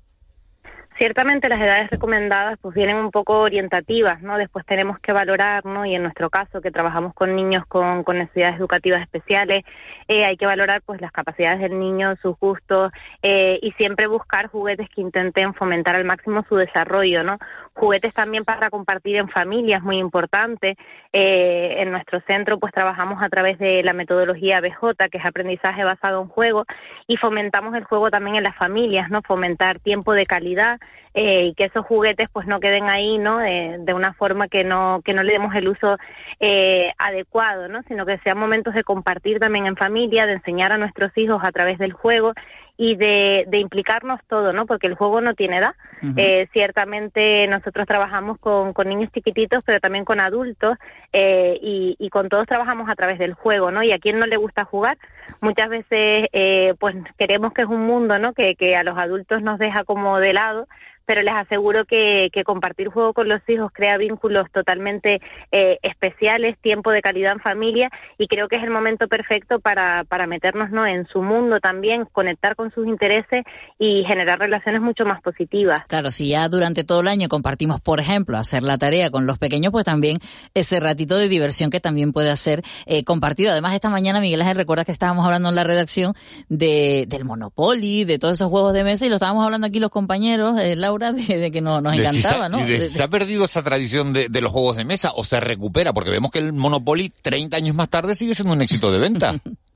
Ciertamente 0.98 1.48
las 1.48 1.62
edades 1.62 1.92
recomendadas 1.92 2.58
pues 2.60 2.74
vienen 2.74 2.96
un 2.98 3.12
poco 3.12 3.39
orientativas, 3.39 4.22
¿no? 4.24 4.38
Después 4.38 4.66
tenemos 4.66 4.98
que 5.00 5.12
valorar, 5.12 5.63
¿no? 5.63 5.86
Y 5.86 5.94
en 5.94 6.01
nuestro 6.01 6.32
caso 6.32 6.60
que 6.60 6.72
trabajamos 6.72 7.13
con 7.13 7.36
niños 7.36 7.66
con, 7.68 8.04
con 8.04 8.18
necesidades 8.18 8.58
educativas 8.58 9.04
especiales, 9.04 9.63
eh, 10.08 10.26
hay 10.26 10.38
que 10.38 10.46
valorar 10.46 10.82
pues 10.86 11.02
las 11.02 11.12
capacidades 11.12 11.60
del 11.60 11.78
niño, 11.78 12.16
sus 12.22 12.38
gustos 12.40 12.92
eh, 13.22 13.60
y 13.62 13.72
siempre 13.74 14.08
buscar 14.08 14.48
juguetes 14.48 14.90
que 14.90 15.02
intenten 15.02 15.54
fomentar 15.54 15.96
al 15.96 16.06
máximo 16.06 16.46
su 16.48 16.56
desarrollo, 16.56 17.24
¿no? 17.24 17.38
Juguetes 17.74 18.14
también 18.14 18.46
para 18.46 18.70
compartir 18.70 19.18
en 19.18 19.30
familia 19.30 19.78
es 19.78 19.84
muy 19.84 19.98
importante. 19.98 20.78
Eh, 21.12 21.76
en 21.80 21.92
nuestro 21.92 22.22
centro 22.22 22.58
pues 22.58 22.74
trabajamos 22.74 23.22
a 23.22 23.30
través 23.30 23.60
de 23.60 23.84
la 23.84 23.94
metodología 23.94 24.62
BJ, 24.62 25.10
que 25.12 25.18
es 25.18 25.26
aprendizaje 25.26 25.84
basado 25.84 26.22
en 26.22 26.28
juego, 26.30 26.66
y 27.08 27.18
fomentamos 27.18 27.76
el 27.76 27.84
juego 27.84 28.10
también 28.10 28.38
en 28.38 28.44
las 28.44 28.56
familias, 28.56 29.10
¿no? 29.10 29.22
Fomentar 29.22 29.80
tiempo 29.80 30.14
de 30.14 30.26
calidad 30.26 30.80
eh, 31.20 31.46
y 31.46 31.54
que 31.56 31.64
esos 31.64 31.84
juguetes 31.84 32.30
pues 32.32 32.46
no 32.46 32.60
queden 32.60 32.92
ahí 32.92 33.18
no 33.18 33.40
de, 33.40 33.78
de, 33.80 33.94
una 33.96 34.14
forma 34.14 34.48
que 34.48 34.64
no 34.64 35.02
que 35.04 35.16
no 35.16 35.24
le 35.24 35.34
demos 35.34 35.56
el 35.56 35.68
uso 35.68 35.98
eh, 36.40 36.92
adecuado 37.00 37.68
no 37.68 37.82
sino 37.88 38.06
que 38.06 38.20
sean 38.20 38.38
momentos 38.38 38.76
de 38.76 38.84
compartir 38.84 39.40
también 39.40 39.66
en 39.66 39.76
familia 39.76 40.28
de 40.28 40.34
enseñar 40.34 40.72
a 40.72 40.78
nuestros 40.78 41.12
hijos 41.18 41.42
a 41.44 41.52
través 41.52 41.80
del 41.80 41.92
juego 41.92 42.34
y 42.78 42.96
de, 42.96 43.46
de 43.48 43.58
implicarnos 43.58 44.20
todo 44.28 44.54
no 44.54 44.66
porque 44.66 44.88
el 44.88 44.94
juego 44.96 45.20
no 45.20 45.34
tiene 45.34 45.58
edad 45.58 45.74
uh 46.04 46.06
-huh. 46.06 46.14
eh, 46.18 46.48
ciertamente 46.54 47.48
nosotros 47.48 47.88
trabajamos 47.88 48.38
con, 48.40 48.74
con 48.74 48.88
niños 48.88 49.12
chiquititos 49.12 49.64
pero 49.66 49.80
también 49.80 50.06
con 50.06 50.20
adultos 50.20 50.78
eh, 51.12 51.58
y, 51.62 51.96
y 52.00 52.10
con 52.10 52.30
todos 52.30 52.46
trabajamos 52.46 52.90
a 52.90 52.96
través 52.96 53.18
del 53.18 53.34
juego 53.34 53.72
no 53.72 53.82
y 53.84 53.92
a 53.92 54.00
quien 54.00 54.20
no 54.20 54.28
le 54.28 54.38
gusta 54.38 54.64
jugar 54.64 54.98
muchas 55.42 55.70
veces 55.70 56.28
eh, 56.32 56.76
pues 56.80 56.96
queremos 57.18 57.52
que 57.54 57.64
es 57.64 57.68
un 57.68 57.86
mundo 57.86 58.20
no 58.20 58.34
que, 58.34 58.56
que 58.56 58.76
a 58.76 58.84
los 58.84 58.98
adultos 58.98 59.42
nos 59.42 59.58
deja 59.58 59.84
como 59.84 60.20
de 60.20 60.34
lado 60.34 60.68
pero 61.08 61.22
les 61.22 61.34
aseguro 61.34 61.86
que, 61.86 62.30
que 62.34 62.44
compartir 62.44 62.90
juego 62.90 63.14
con 63.14 63.30
los 63.30 63.42
hijos 63.48 63.72
crea 63.74 63.98
vínculos 63.98 64.52
totalmente 64.52 65.22
eh, 65.54 65.80
especiales, 65.82 66.58
tiempo 66.60 66.92
de 66.92 67.02
calidad 67.02 67.32
en 67.32 67.40
familia 67.40 67.90
y 68.18 68.28
creo 68.28 68.50
que 68.50 68.58
es 68.58 68.64
el 68.64 68.70
momento 68.72 69.08
perfecto 69.08 69.62
para, 69.62 70.04
para 70.04 70.28
meternos 70.28 70.70
¿no? 70.70 70.86
en 70.86 71.08
su 71.08 71.22
mundo 71.22 71.62
también, 71.62 72.04
conectar 72.12 72.58
con 72.58 72.67
sus 72.72 72.88
intereses 72.88 73.44
y 73.80 74.04
generar 74.06 74.40
relaciones 74.40 74.82
mucho 74.82 75.06
más 75.06 75.22
positivas. 75.22 75.82
Claro, 75.88 76.12
si 76.12 76.30
ya 76.30 76.48
durante 76.50 76.84
todo 76.84 77.02
el 77.02 77.08
año 77.08 77.30
compartimos, 77.30 77.82
por 77.82 78.00
ejemplo, 78.00 78.38
hacer 78.38 78.64
la 78.64 78.78
tarea 78.78 79.10
con 79.10 79.28
los 79.28 79.38
pequeños, 79.38 79.72
pues 79.72 79.86
también 79.86 80.18
ese 80.54 80.80
ratito 80.80 81.18
de 81.18 81.28
diversión 81.30 81.70
que 81.70 81.80
también 81.80 82.14
puede 82.14 82.30
hacer 82.30 82.64
eh, 82.86 83.04
compartido. 83.04 83.52
Además, 83.52 83.76
esta 83.76 83.90
mañana, 83.90 84.20
Miguel 84.20 84.42
Ángel, 84.42 84.58
recuerdas 84.58 84.86
que 84.86 84.92
estábamos 84.92 85.26
hablando 85.26 85.50
en 85.50 85.56
la 85.56 85.64
redacción 85.64 86.14
de, 86.50 87.06
del 87.08 87.26
Monopoly, 87.26 88.06
de 88.06 88.20
todos 88.20 88.36
esos 88.36 88.50
juegos 88.50 88.74
de 88.74 88.84
mesa, 88.84 89.06
y 89.06 89.10
lo 89.10 89.16
estábamos 89.16 89.44
hablando 89.44 89.68
aquí 89.68 89.80
los 89.80 89.92
compañeros, 89.92 90.60
eh, 90.60 90.76
Laura, 90.76 91.12
de, 91.14 91.52
que 91.52 91.62
nos 91.62 91.80
encantaba, 91.80 92.50
¿no? 92.50 92.60
¿Se 92.60 93.04
ha 93.04 93.08
perdido 93.08 93.46
esa 93.46 93.64
tradición 93.64 94.14
de, 94.14 94.30
de 94.30 94.42
los 94.42 94.52
juegos 94.52 94.78
de 94.78 94.86
mesa 94.86 95.12
o 95.16 95.24
se 95.24 95.40
recupera? 95.40 95.94
Porque 95.94 96.10
vemos 96.10 96.32
que 96.32 96.40
el 96.40 96.54
Monopoly, 96.54 97.12
30 97.22 97.58
años 97.58 97.76
más 97.76 97.90
tarde, 97.90 98.16
sigue 98.16 98.36
siendo 98.36 98.54
un 98.54 98.62
éxito 98.62 98.92
de 98.92 99.00
venta. 99.00 99.36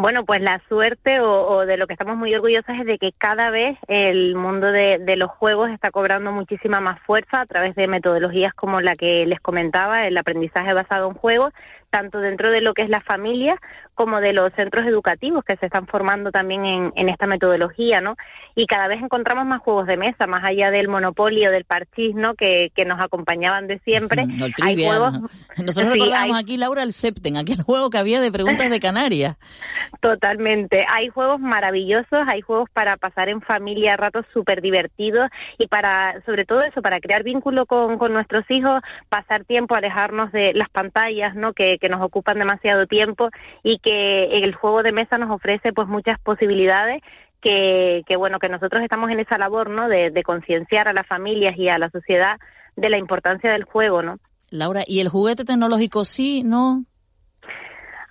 Bueno, 0.00 0.24
pues 0.24 0.40
la 0.40 0.62
suerte 0.66 1.20
o, 1.20 1.66
de 1.66 1.76
lo 1.76 1.86
que 1.86 1.92
estamos 1.92 2.16
muy 2.16 2.34
orgullosos 2.34 2.74
es 2.74 2.86
de 2.86 2.96
que 2.96 3.12
cada 3.12 3.50
vez 3.50 3.76
el 3.86 4.34
mundo 4.34 4.72
de, 4.72 4.96
de, 4.98 5.16
los 5.16 5.30
juegos 5.30 5.68
está 5.68 5.90
cobrando 5.90 6.32
muchísima 6.32 6.80
más 6.80 6.98
fuerza 7.02 7.42
a 7.42 7.44
través 7.44 7.74
de 7.74 7.86
metodologías 7.86 8.54
como 8.54 8.80
la 8.80 8.94
que 8.94 9.26
les 9.26 9.40
comentaba, 9.40 10.06
el 10.06 10.16
aprendizaje 10.16 10.72
basado 10.72 11.06
en 11.06 11.14
juegos, 11.16 11.52
tanto 11.90 12.18
dentro 12.20 12.50
de 12.50 12.60
lo 12.60 12.74
que 12.74 12.82
es 12.82 12.88
la 12.88 13.00
familia 13.00 13.58
como 13.94 14.20
de 14.20 14.32
los 14.32 14.50
centros 14.54 14.86
educativos 14.86 15.44
que 15.44 15.56
se 15.56 15.66
están 15.66 15.86
formando 15.86 16.30
también 16.30 16.64
en, 16.64 16.92
en, 16.96 17.10
esta 17.10 17.26
metodología, 17.26 18.00
¿no? 18.00 18.16
Y 18.54 18.66
cada 18.66 18.88
vez 18.88 19.02
encontramos 19.02 19.44
más 19.44 19.60
juegos 19.60 19.86
de 19.86 19.98
mesa, 19.98 20.26
más 20.26 20.42
allá 20.42 20.70
del 20.70 20.88
monopolio, 20.88 21.50
del 21.50 21.66
parchís, 21.66 22.14
¿no? 22.14 22.34
Que, 22.34 22.70
que 22.74 22.86
nos 22.86 22.98
acompañaban 22.98 23.66
de 23.66 23.78
siempre. 23.80 24.24
hay 24.62 24.86
juegos... 24.86 25.20
Nosotros 25.58 25.92
recordamos 25.92 26.38
aquí, 26.38 26.56
Laura, 26.56 26.82
el 26.82 26.94
Septen, 26.94 27.36
aquel 27.36 27.60
juego 27.60 27.90
que 27.90 27.98
había 27.98 28.22
de 28.22 28.32
preguntas 28.32 28.70
de 28.70 28.80
Canarias. 28.80 29.36
Totalmente. 30.00 30.86
Hay 30.88 31.08
juegos 31.08 31.40
maravillosos, 31.40 32.20
hay 32.26 32.40
juegos 32.40 32.70
para 32.72 32.96
pasar 32.96 33.28
en 33.28 33.42
familia 33.42 33.98
ratos 33.98 34.24
súper 34.32 34.62
divertidos 34.62 35.28
y 35.58 35.66
para, 35.66 36.22
sobre 36.24 36.46
todo 36.46 36.62
eso, 36.62 36.80
para 36.80 37.00
crear 37.00 37.22
vínculo 37.22 37.66
con, 37.66 37.98
con 37.98 38.14
nuestros 38.14 38.50
hijos, 38.50 38.80
pasar 39.10 39.44
tiempo, 39.44 39.74
alejarnos 39.74 40.32
de 40.32 40.54
las 40.54 40.70
pantallas, 40.70 41.34
¿no? 41.34 41.52
Que, 41.52 41.76
que 41.80 41.88
nos 41.88 42.02
ocupan 42.02 42.38
demasiado 42.38 42.86
tiempo 42.86 43.30
y 43.62 43.78
que 43.78 44.38
el 44.38 44.54
juego 44.54 44.82
de 44.82 44.92
mesa 44.92 45.18
nos 45.18 45.30
ofrece 45.30 45.72
pues 45.72 45.88
muchas 45.88 46.20
posibilidades 46.20 47.02
que, 47.40 48.02
que 48.06 48.16
bueno 48.16 48.38
que 48.38 48.48
nosotros 48.48 48.82
estamos 48.82 49.10
en 49.10 49.20
esa 49.20 49.38
labor 49.38 49.70
no 49.70 49.88
de, 49.88 50.10
de 50.10 50.22
concienciar 50.22 50.88
a 50.88 50.92
las 50.92 51.06
familias 51.06 51.56
y 51.56 51.68
a 51.68 51.78
la 51.78 51.90
sociedad 51.90 52.38
de 52.76 52.90
la 52.90 52.98
importancia 52.98 53.50
del 53.50 53.64
juego 53.64 54.02
no 54.02 54.18
Laura 54.50 54.82
y 54.86 55.00
el 55.00 55.08
juguete 55.08 55.44
tecnológico 55.44 56.04
sí 56.04 56.42
no 56.44 56.84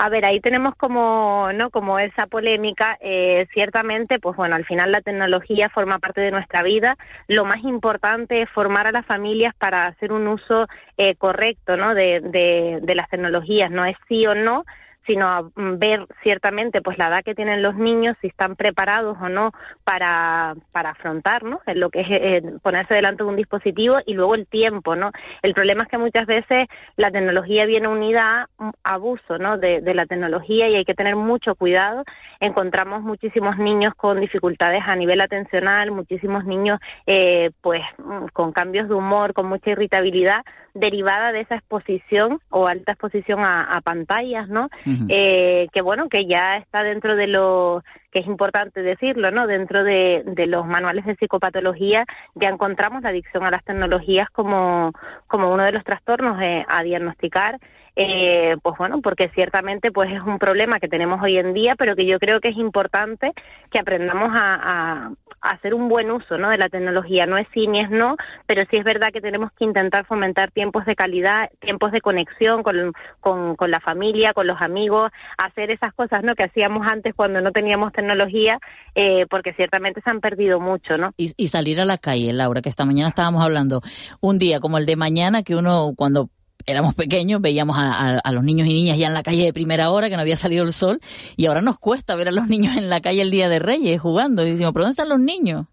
a 0.01 0.07
ver, 0.07 0.23
ahí 0.23 0.39
tenemos 0.39 0.75
como, 0.75 1.49
¿no? 1.53 1.71
Como 1.71 1.99
esa 1.99 2.25
polémica. 2.27 2.97
Eh, 3.01 3.47
ciertamente, 3.53 4.17
pues 4.17 4.37
bueno, 4.37 4.55
al 4.55 4.65
final 4.65 4.93
la 4.93 5.01
tecnología 5.01 5.69
forma 5.69 5.99
parte 5.99 6.21
de 6.21 6.31
nuestra 6.31 6.63
vida. 6.63 6.95
Lo 7.27 7.43
más 7.43 7.61
importante 7.65 8.41
es 8.41 8.49
formar 8.51 8.87
a 8.87 8.93
las 8.93 9.05
familias 9.05 9.53
para 9.55 9.87
hacer 9.87 10.13
un 10.13 10.29
uso 10.29 10.67
eh, 10.97 11.15
correcto, 11.15 11.75
¿no? 11.75 11.93
De, 11.93 12.21
de, 12.21 12.79
de 12.81 12.95
las 12.95 13.09
tecnologías. 13.09 13.69
No 13.71 13.83
es 13.83 13.97
sí 14.07 14.25
o 14.25 14.35
no, 14.35 14.63
sino 15.09 15.27
a 15.27 15.41
mm, 15.41 15.79
ver 15.79 16.05
ciertamente 16.21 16.81
pues 16.83 16.99
la 16.99 17.07
edad 17.07 17.23
que 17.25 17.33
tienen 17.33 17.63
los 17.63 17.75
niños, 17.75 18.15
si 18.21 18.27
están 18.27 18.55
preparados 18.55 19.17
o 19.19 19.27
no 19.27 19.51
para, 19.83 20.53
para 20.71 20.91
afrontar 20.91 21.41
¿no? 21.43 21.61
Lo 21.73 21.89
que 21.89 22.01
es 22.01 22.07
eh, 22.09 22.43
ponerse 22.61 22.93
delante 22.93 23.23
de 23.23 23.29
un 23.29 23.35
dispositivo 23.35 23.97
y 24.05 24.13
luego 24.13 24.35
el 24.35 24.45
tiempo. 24.45 24.95
¿no? 24.95 25.11
El 25.41 25.55
problema 25.55 25.83
es 25.83 25.89
que 25.89 25.97
muchas 25.97 26.27
veces 26.27 26.67
la 26.95 27.09
tecnología 27.09 27.65
viene 27.65 27.87
unida 27.87 28.47
a 28.59 28.71
abuso 28.83 29.39
¿no? 29.39 29.57
de, 29.57 29.81
la 29.93 30.05
tecnología 30.05 30.69
y 30.69 30.75
hay 30.75 30.85
que 30.85 30.93
tener 30.93 31.15
mucho 31.15 31.55
cuidado. 31.55 32.03
Encontramos 32.39 33.01
muchísimos 33.01 33.57
niños 33.57 33.95
con 33.95 34.19
dificultades 34.19 34.83
a 34.85 34.95
nivel 34.95 35.21
atencional, 35.21 35.91
muchísimos 35.91 36.45
niños 36.45 36.79
eh, 37.07 37.49
pues 37.61 37.81
mm, 37.97 38.27
con 38.33 38.51
cambios 38.51 38.87
de 38.89 38.93
humor, 38.93 39.33
con 39.33 39.47
mucha 39.47 39.71
irritabilidad 39.71 40.43
derivada 40.73 41.31
de 41.31 41.41
esa 41.41 41.55
exposición 41.55 42.39
o 42.49 42.67
alta 42.67 42.91
exposición 42.91 43.39
a, 43.39 43.63
a 43.63 43.81
pantallas, 43.81 44.47
¿no? 44.49 44.69
Eh, 45.07 45.67
que 45.71 45.81
bueno, 45.81 46.09
que 46.09 46.25
ya 46.25 46.57
está 46.57 46.83
dentro 46.83 47.15
de 47.15 47.27
lo 47.27 47.83
que 48.11 48.19
es 48.19 48.27
importante 48.27 48.81
decirlo, 48.81 49.31
¿no? 49.31 49.47
Dentro 49.47 49.83
de, 49.83 50.23
de 50.25 50.47
los 50.47 50.65
manuales 50.65 51.05
de 51.05 51.15
psicopatología 51.15 52.05
ya 52.35 52.49
encontramos 52.49 53.03
la 53.03 53.09
adicción 53.09 53.43
a 53.43 53.51
las 53.51 53.63
tecnologías 53.63 54.29
como, 54.31 54.93
como 55.27 55.53
uno 55.53 55.63
de 55.63 55.71
los 55.71 55.83
trastornos 55.83 56.41
eh, 56.41 56.65
a 56.67 56.83
diagnosticar 56.83 57.59
eh, 58.01 58.55
pues 58.63 58.77
bueno, 58.77 59.01
porque 59.01 59.29
ciertamente 59.35 59.91
pues 59.91 60.09
es 60.11 60.23
un 60.23 60.39
problema 60.39 60.79
que 60.79 60.87
tenemos 60.87 61.21
hoy 61.21 61.37
en 61.37 61.53
día, 61.53 61.75
pero 61.75 61.97
que 61.97 62.05
yo 62.05 62.17
creo 62.17 62.39
que 62.39 62.47
es 62.47 62.57
importante 62.57 63.33
que 63.69 63.77
aprendamos 63.77 64.31
a, 64.33 64.55
a, 64.61 65.11
hacer 65.41 65.73
un 65.73 65.89
buen 65.89 66.11
uso 66.11 66.37
¿no? 66.37 66.49
de 66.49 66.57
la 66.57 66.69
tecnología. 66.69 67.25
No 67.25 67.37
es 67.37 67.47
sí 67.53 67.67
ni 67.67 67.81
es 67.81 67.89
no, 67.89 68.15
pero 68.45 68.63
sí 68.69 68.77
es 68.77 68.83
verdad 68.83 69.09
que 69.11 69.21
tenemos 69.21 69.51
que 69.53 69.65
intentar 69.65 70.05
fomentar 70.05 70.51
tiempos 70.51 70.85
de 70.85 70.95
calidad, 70.95 71.49
tiempos 71.59 71.91
de 71.91 72.01
conexión 72.01 72.63
con, 72.63 72.93
con, 73.19 73.55
con 73.55 73.71
la 73.71 73.79
familia, 73.79 74.33
con 74.33 74.47
los 74.47 74.61
amigos, 74.61 75.11
hacer 75.37 75.71
esas 75.71 75.93
cosas 75.93 76.23
¿no? 76.23 76.35
que 76.35 76.43
hacíamos 76.43 76.87
antes 76.87 77.13
cuando 77.15 77.41
no 77.41 77.51
teníamos 77.51 77.93
tecnología, 77.93 78.59
eh, 78.95 79.25
porque 79.29 79.53
ciertamente 79.53 80.01
se 80.01 80.09
han 80.09 80.19
perdido 80.19 80.59
mucho. 80.59 80.97
¿no? 80.97 81.11
Y, 81.17 81.31
y 81.37 81.47
salir 81.47 81.79
a 81.79 81.85
la 81.85 81.97
calle, 81.97 82.33
Laura, 82.33 82.61
que 82.61 82.69
esta 82.69 82.85
mañana 82.85 83.09
estábamos 83.09 83.43
hablando, 83.43 83.81
un 84.21 84.37
día 84.37 84.59
como 84.59 84.77
el 84.77 84.85
de 84.85 84.95
mañana, 84.95 85.43
que 85.43 85.55
uno 85.55 85.93
cuando 85.95 86.29
éramos 86.69 86.95
pequeños, 86.95 87.41
veíamos 87.41 87.77
a, 87.77 88.19
a, 88.19 88.31
los 88.31 88.43
niños 88.43 88.67
y 88.67 88.73
niñas 88.73 88.97
ya 88.97 89.07
en 89.07 89.13
la 89.13 89.23
calle 89.23 89.43
de 89.43 89.53
primera 89.53 89.89
hora, 89.91 90.09
que 90.09 90.15
no 90.15 90.21
había 90.21 90.35
salido 90.35 90.63
el 90.63 90.71
sol, 90.71 90.99
y 91.35 91.47
ahora 91.47 91.61
nos 91.61 91.79
cuesta 91.79 92.15
ver 92.15 92.27
a 92.27 92.31
los 92.31 92.47
niños 92.49 92.77
en 92.77 92.89
la 92.89 93.01
calle 93.01 93.21
el 93.21 93.31
Día 93.31 93.49
de 93.49 93.59
Reyes 93.59 94.01
jugando. 94.01 94.45
Y 94.45 94.51
decimos, 94.51 94.73
¿pero 94.73 94.83
dónde 94.85 94.91
están 94.91 95.09
los 95.09 95.19
niños? 95.19 95.65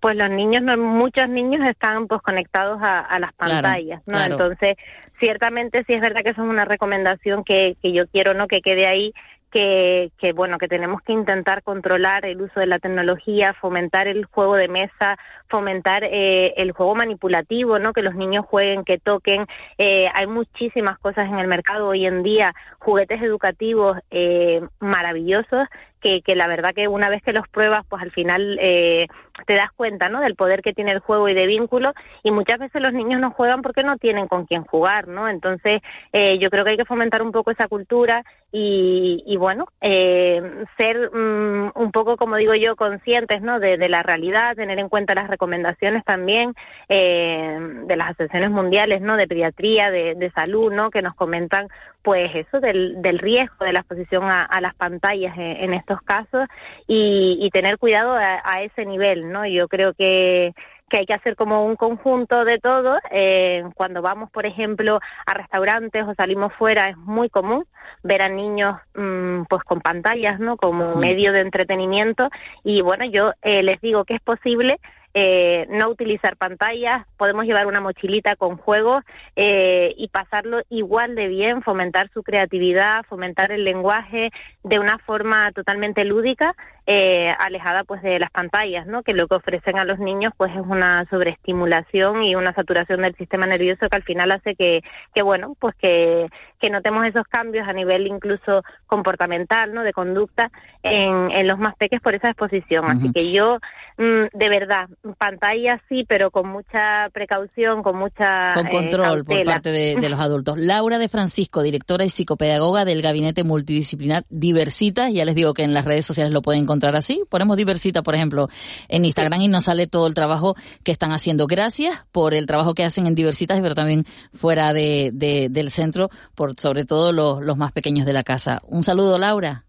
Pues 0.00 0.16
los 0.16 0.30
niños, 0.30 0.62
no, 0.62 0.76
muchos 0.78 1.28
niños 1.28 1.60
están 1.68 2.06
pues 2.06 2.22
conectados 2.22 2.80
a, 2.82 3.00
a 3.00 3.18
las 3.18 3.32
pantallas, 3.34 4.00
¿no? 4.06 4.14
Claro. 4.14 4.32
Entonces, 4.32 4.76
ciertamente 5.18 5.84
sí 5.84 5.92
es 5.92 6.00
verdad 6.00 6.22
que 6.22 6.30
eso 6.30 6.42
es 6.42 6.48
una 6.48 6.64
recomendación 6.64 7.44
que, 7.44 7.76
que 7.82 7.92
yo 7.92 8.06
quiero, 8.08 8.32
¿no? 8.32 8.46
Que 8.46 8.62
quede 8.62 8.86
ahí 8.86 9.12
que, 9.50 10.10
que, 10.18 10.32
bueno 10.32 10.58
que 10.58 10.68
tenemos 10.68 11.02
que 11.02 11.12
intentar 11.12 11.62
controlar 11.62 12.24
el 12.24 12.40
uso 12.40 12.60
de 12.60 12.66
la 12.66 12.78
tecnología, 12.78 13.54
fomentar 13.54 14.08
el 14.08 14.24
juego 14.26 14.56
de 14.56 14.68
mesa, 14.68 15.18
fomentar 15.48 16.04
eh, 16.04 16.54
el 16.56 16.72
juego 16.72 16.94
manipulativo, 16.94 17.78
¿no? 17.78 17.92
Que 17.92 18.02
los 18.02 18.14
niños 18.14 18.46
jueguen, 18.46 18.84
que 18.84 18.98
toquen. 18.98 19.46
Eh, 19.78 20.08
hay 20.14 20.26
muchísimas 20.26 20.98
cosas 20.98 21.28
en 21.28 21.38
el 21.38 21.48
mercado 21.48 21.88
hoy 21.88 22.06
en 22.06 22.22
día, 22.22 22.54
juguetes 22.78 23.22
educativos 23.22 23.98
eh, 24.10 24.62
maravillosos 24.78 25.68
que, 26.00 26.22
que 26.22 26.34
la 26.34 26.46
verdad 26.46 26.74
que 26.74 26.88
una 26.88 27.08
vez 27.08 27.22
que 27.22 27.32
los 27.32 27.48
pruebas, 27.48 27.84
pues 27.88 28.02
al 28.02 28.10
final 28.10 28.58
eh, 28.60 29.06
te 29.46 29.54
das 29.54 29.70
cuenta, 29.72 30.08
¿no? 30.08 30.20
Del 30.20 30.34
poder 30.34 30.62
que 30.62 30.72
tiene 30.72 30.92
el 30.92 31.00
juego 31.00 31.28
y 31.28 31.34
de 31.34 31.46
vínculo 31.46 31.92
y 32.22 32.30
muchas 32.30 32.58
veces 32.58 32.80
los 32.82 32.92
niños 32.92 33.20
no 33.20 33.30
juegan 33.30 33.62
porque 33.62 33.82
no 33.82 33.96
tienen 33.96 34.28
con 34.28 34.46
quién 34.46 34.64
jugar, 34.64 35.08
¿no? 35.08 35.28
Entonces 35.28 35.82
eh, 36.12 36.38
yo 36.38 36.50
creo 36.50 36.64
que 36.64 36.72
hay 36.72 36.76
que 36.76 36.84
fomentar 36.84 37.22
un 37.22 37.32
poco 37.32 37.50
esa 37.50 37.68
cultura 37.68 38.24
y, 38.52 39.22
y 39.26 39.36
bueno, 39.36 39.66
eh, 39.80 40.42
ser 40.76 41.10
um, 41.10 41.70
un 41.74 41.92
poco, 41.92 42.16
como 42.16 42.36
digo 42.36 42.54
yo, 42.54 42.74
conscientes, 42.74 43.42
¿no? 43.42 43.60
De, 43.60 43.76
la 43.88 44.02
realidad, 44.02 44.56
tener 44.56 44.78
en 44.78 44.88
cuenta 44.88 45.14
las 45.14 45.28
recomendaciones 45.28 46.04
también 46.04 46.54
eh, 46.88 47.58
de 47.86 47.96
las 47.96 48.10
asociaciones 48.10 48.50
mundiales, 48.50 49.00
¿no? 49.02 49.16
De 49.16 49.26
pediatría, 49.26 49.90
de, 49.90 50.30
salud, 50.34 50.72
¿no? 50.72 50.90
Que 50.90 51.02
nos 51.02 51.14
comentan, 51.14 51.68
pues 52.02 52.30
eso, 52.34 52.60
del, 52.60 53.00
del 53.02 53.18
riesgo 53.18 53.64
de 53.64 53.72
la 53.72 53.80
exposición 53.80 54.24
a, 54.24 54.44
a 54.44 54.60
las 54.60 54.74
pantallas 54.74 55.36
en, 55.36 55.64
en 55.64 55.74
estos 55.90 56.02
casos 56.02 56.48
y, 56.86 57.38
y 57.40 57.50
tener 57.50 57.78
cuidado 57.78 58.12
a, 58.12 58.40
a, 58.44 58.62
ese 58.62 58.86
nivel, 58.86 59.30
¿no? 59.32 59.46
Yo 59.46 59.66
creo 59.68 59.92
que, 59.94 60.54
que 60.88 60.98
hay 60.98 61.06
que 61.06 61.14
hacer 61.14 61.34
como 61.34 61.64
un 61.66 61.76
conjunto 61.76 62.44
de 62.44 62.58
todo. 62.58 62.98
Eh, 63.10 63.64
cuando 63.74 64.02
vamos, 64.02 64.30
por 64.30 64.46
ejemplo, 64.46 65.00
a 65.26 65.34
restaurantes 65.34 66.04
o 66.06 66.14
salimos 66.14 66.52
fuera, 66.54 66.90
es 66.90 66.96
muy 66.96 67.28
común 67.28 67.64
ver 68.02 68.22
a 68.22 68.28
niños 68.28 68.76
mmm, 68.94 69.42
pues 69.48 69.64
con 69.64 69.80
pantallas, 69.80 70.38
¿no? 70.38 70.56
Como 70.56 70.94
medio 70.96 71.32
de 71.32 71.40
entretenimiento. 71.40 72.28
Y 72.62 72.82
bueno, 72.82 73.04
yo 73.06 73.32
eh, 73.42 73.62
les 73.62 73.80
digo 73.80 74.04
que 74.04 74.14
es 74.14 74.22
posible 74.22 74.78
eh, 75.14 75.66
no 75.70 75.88
utilizar 75.88 76.36
pantallas, 76.36 77.06
podemos 77.16 77.44
llevar 77.44 77.66
una 77.66 77.80
mochilita 77.80 78.36
con 78.36 78.56
juegos 78.56 79.04
eh, 79.34 79.94
y 79.96 80.08
pasarlo 80.08 80.60
igual 80.68 81.14
de 81.14 81.28
bien, 81.28 81.62
fomentar 81.62 82.10
su 82.12 82.22
creatividad, 82.22 83.04
fomentar 83.08 83.50
el 83.50 83.64
lenguaje 83.64 84.30
de 84.62 84.78
una 84.78 84.98
forma 84.98 85.50
totalmente 85.52 86.04
lúdica 86.04 86.54
eh, 86.92 87.32
alejada 87.38 87.84
pues 87.84 88.02
de 88.02 88.18
las 88.18 88.32
pantallas, 88.32 88.84
¿no? 88.84 89.04
Que 89.04 89.12
lo 89.12 89.28
que 89.28 89.36
ofrecen 89.36 89.78
a 89.78 89.84
los 89.84 90.00
niños 90.00 90.32
pues 90.36 90.50
es 90.50 90.60
una 90.60 91.06
sobreestimulación 91.08 92.24
y 92.24 92.34
una 92.34 92.52
saturación 92.52 93.02
del 93.02 93.14
sistema 93.14 93.46
nervioso 93.46 93.88
que 93.88 93.96
al 93.96 94.02
final 94.02 94.32
hace 94.32 94.56
que, 94.56 94.80
que 95.14 95.22
bueno, 95.22 95.54
pues 95.60 95.76
que, 95.76 96.26
que 96.58 96.68
notemos 96.68 97.06
esos 97.06 97.28
cambios 97.28 97.68
a 97.68 97.72
nivel 97.72 98.08
incluso 98.08 98.64
comportamental, 98.88 99.72
¿no? 99.72 99.84
De 99.84 99.92
conducta 99.92 100.50
en, 100.82 101.30
en 101.30 101.46
los 101.46 101.60
más 101.60 101.76
pequeños 101.76 102.02
por 102.02 102.16
esa 102.16 102.30
exposición. 102.30 102.84
Así 102.86 103.12
que 103.12 103.30
yo, 103.30 103.58
mm, 103.96 104.36
de 104.36 104.48
verdad, 104.48 104.88
pantalla 105.16 105.80
sí, 105.88 106.04
pero 106.08 106.32
con 106.32 106.48
mucha 106.48 107.08
precaución, 107.12 107.84
con 107.84 107.98
mucha... 107.98 108.50
Con 108.52 108.66
eh, 108.66 108.70
control 108.70 109.24
por 109.24 109.44
parte 109.44 109.70
de, 109.70 109.94
de 109.94 110.08
los 110.08 110.18
adultos. 110.18 110.58
Laura 110.58 110.98
de 110.98 111.06
Francisco, 111.06 111.62
directora 111.62 112.04
y 112.04 112.08
psicopedagoga 112.08 112.84
del 112.84 113.00
Gabinete 113.00 113.44
Multidisciplinar 113.44 114.24
Diversitas. 114.28 115.12
Ya 115.12 115.24
les 115.24 115.36
digo 115.36 115.54
que 115.54 115.62
en 115.62 115.72
las 115.72 115.84
redes 115.84 116.04
sociales 116.04 116.32
lo 116.32 116.42
pueden 116.42 116.62
encontrar 116.62 116.79
así. 116.96 117.22
Ponemos 117.28 117.56
Diversita, 117.56 118.02
por 118.02 118.14
ejemplo, 118.14 118.48
en 118.88 119.04
Instagram 119.04 119.40
y 119.42 119.48
nos 119.48 119.64
sale 119.64 119.86
todo 119.86 120.06
el 120.06 120.14
trabajo 120.14 120.54
que 120.82 120.92
están 120.92 121.12
haciendo. 121.12 121.46
Gracias 121.46 122.04
por 122.12 122.34
el 122.34 122.46
trabajo 122.46 122.74
que 122.74 122.84
hacen 122.84 123.06
en 123.06 123.14
Diversitas, 123.14 123.60
pero 123.60 123.74
también 123.74 124.04
fuera 124.32 124.72
de, 124.72 125.10
de- 125.12 125.48
del 125.50 125.70
centro, 125.70 126.08
por 126.34 126.58
sobre 126.58 126.84
todo 126.84 127.12
los, 127.12 127.42
los 127.42 127.56
más 127.56 127.72
pequeños 127.72 128.06
de 128.06 128.12
la 128.12 128.22
casa. 128.24 128.60
Un 128.66 128.82
saludo, 128.82 129.18
Laura. 129.18 129.64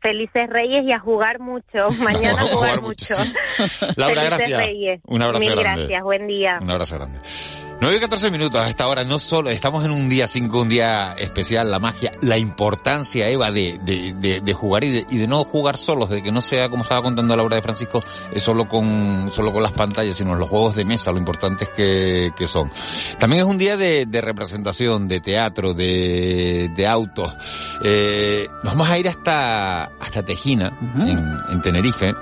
Felices 0.00 0.50
Reyes 0.50 0.84
y 0.86 0.92
a 0.92 0.98
jugar 0.98 1.40
mucho. 1.40 1.88
Mañana 2.02 2.42
a 2.42 2.46
jugar 2.54 2.82
mucho. 2.82 3.14
Laura, 3.96 4.20
Felices 4.22 4.38
gracias. 4.38 4.58
Reyes. 4.58 5.00
Un 5.06 5.22
abrazo 5.22 5.44
Mil 5.46 5.54
grande. 5.58 5.80
gracias. 5.82 6.02
Buen 6.02 6.26
día. 6.26 6.58
Un 6.60 6.70
abrazo 6.70 6.96
grande. 6.96 7.20
9 7.84 7.98
y 7.98 8.00
14 8.00 8.30
minutos 8.30 8.58
a 8.58 8.66
esta 8.70 8.88
hora, 8.88 9.04
no 9.04 9.18
solo, 9.18 9.50
estamos 9.50 9.84
en 9.84 9.90
un 9.90 10.08
día 10.08 10.26
5, 10.26 10.58
un 10.58 10.70
día 10.70 11.12
especial, 11.18 11.70
la 11.70 11.78
magia, 11.78 12.12
la 12.22 12.38
importancia, 12.38 13.28
Eva, 13.28 13.50
de, 13.50 13.78
de, 13.84 14.14
de, 14.14 14.40
de 14.40 14.52
jugar 14.54 14.84
y 14.84 14.90
de, 14.90 15.06
y 15.10 15.18
de 15.18 15.26
no 15.26 15.44
jugar 15.44 15.76
solos, 15.76 16.08
de 16.08 16.22
que 16.22 16.32
no 16.32 16.40
sea, 16.40 16.70
como 16.70 16.84
estaba 16.84 17.02
contando 17.02 17.36
Laura 17.36 17.56
de 17.56 17.60
Francisco, 17.62 18.02
eh, 18.32 18.40
solo 18.40 18.66
con, 18.66 19.30
solo 19.34 19.52
con 19.52 19.62
las 19.62 19.72
pantallas, 19.72 20.16
sino 20.16 20.34
los 20.34 20.48
juegos 20.48 20.76
de 20.76 20.86
mesa, 20.86 21.12
lo 21.12 21.18
importantes 21.18 21.68
que, 21.76 22.32
que 22.34 22.46
son. 22.46 22.72
También 23.18 23.42
es 23.42 23.48
un 23.50 23.58
día 23.58 23.76
de, 23.76 24.06
de 24.06 24.20
representación, 24.22 25.06
de 25.06 25.20
teatro, 25.20 25.74
de, 25.74 26.70
de 26.74 26.86
autos. 26.86 27.34
Eh, 27.84 28.48
nos 28.62 28.72
vamos 28.72 28.88
a 28.88 28.98
ir 28.98 29.10
hasta, 29.10 29.84
hasta 30.00 30.22
Tejina, 30.22 30.72
en, 31.00 31.38
en 31.50 31.60
Tenerife, 31.60 32.14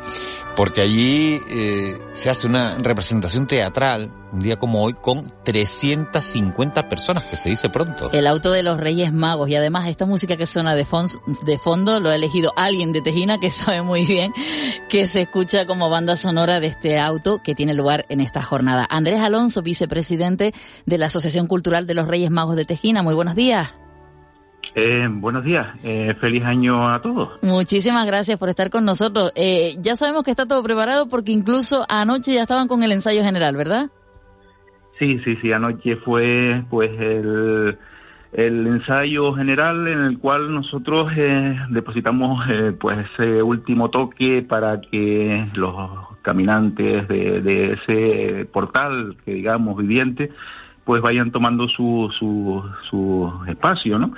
porque 0.57 0.81
allí 0.81 1.41
eh, 1.49 1.99
se 2.13 2.31
hace 2.31 2.47
una 2.47 2.77
representación 2.79 3.47
teatral, 3.47 4.13
un 4.33 4.41
día 4.41 4.59
como 4.59 4.83
hoy, 4.83 4.95
con 4.95 5.33
350 5.45 6.89
personas, 6.89 7.25
que 7.27 7.37
se 7.37 7.51
dice 7.51 7.69
pronto. 7.69 8.11
El 8.13 8.27
auto 8.27 8.51
de 8.51 8.63
los 8.63 8.79
Reyes 8.79 9.13
Magos. 9.13 9.49
Y 9.49 9.57
además 9.57 9.89
esta 9.89 10.07
música 10.07 10.37
que 10.37 10.47
suena 10.47 10.75
de, 10.75 10.87
de 11.45 11.59
fondo 11.59 12.01
lo 12.01 12.09
ha 12.09 12.15
elegido 12.15 12.53
alguien 12.57 12.93
de 12.93 13.03
Tejina 13.03 13.39
que 13.39 13.51
sabe 13.51 13.83
muy 13.83 14.05
bien 14.05 14.33
que 14.89 15.07
se 15.07 15.23
escucha 15.23 15.67
como 15.67 15.91
banda 15.91 16.17
sonora 16.17 16.61
de 16.61 16.69
este 16.69 16.99
auto 16.99 17.39
que 17.43 17.55
tiene 17.55 17.75
lugar 17.75 18.07
en 18.09 18.21
esta 18.21 18.43
jornada. 18.43 18.87
Andrés 18.91 19.21
Alonso, 19.21 19.63
vicepresidente 19.63 20.55
de 20.87 20.99
la 20.99 21.07
Asociación 21.07 21.47
Cultural 21.47 21.87
de 21.87 21.95
los 21.95 22.07
Reyes 22.09 22.31
Magos 22.31 22.57
de 22.57 22.65
Tejina. 22.65 23.03
Muy 23.03 23.15
buenos 23.15 23.35
días. 23.35 23.75
Eh, 24.75 25.07
buenos 25.11 25.45
días, 25.45 25.67
eh, 25.85 26.15
feliz 26.19 26.45
año 26.45 26.89
a 26.89 27.03
todos. 27.03 27.43
Muchísimas 27.43 28.07
gracias 28.07 28.39
por 28.39 28.49
estar 28.49 28.71
con 28.71 28.87
nosotros. 28.87 29.31
Eh, 29.37 29.75
ya 29.81 29.97
sabemos 29.97 30.23
que 30.23 30.31
está 30.31 30.47
todo 30.47 30.63
preparado 30.63 31.09
porque 31.09 31.31
incluso 31.31 31.85
anoche 31.91 32.33
ya 32.33 32.43
estaban 32.43 32.69
con 32.69 32.83
el 32.83 32.93
ensayo 32.93 33.23
general, 33.23 33.55
¿verdad? 33.57 33.91
Sí, 34.99 35.19
sí, 35.25 35.37
sí, 35.43 35.53
anoche 35.53 35.97
fue 35.97 36.65
pues 36.71 36.91
el, 36.99 37.77
el 38.33 38.67
ensayo 38.67 39.35
general 39.35 39.89
en 39.89 40.01
el 40.01 40.19
cual 40.19 40.55
nosotros 40.55 41.13
eh, 41.17 41.55
depositamos 41.69 42.43
eh, 42.49 42.73
pues 42.79 43.07
ese 43.13 43.43
último 43.43 43.91
toque 43.91 44.43
para 44.43 44.81
que 44.81 45.49
los 45.53 45.75
caminantes 46.23 47.09
de, 47.09 47.43
de 47.43 47.73
ese 47.75 48.45
portal 48.47 49.17
que 49.25 49.35
digamos 49.35 49.77
viviente 49.77 50.31
pues 50.85 51.03
vayan 51.03 51.31
tomando 51.31 51.69
su, 51.69 52.11
su, 52.19 52.63
su 52.89 53.31
espacio, 53.49 53.99
¿no? 53.99 54.15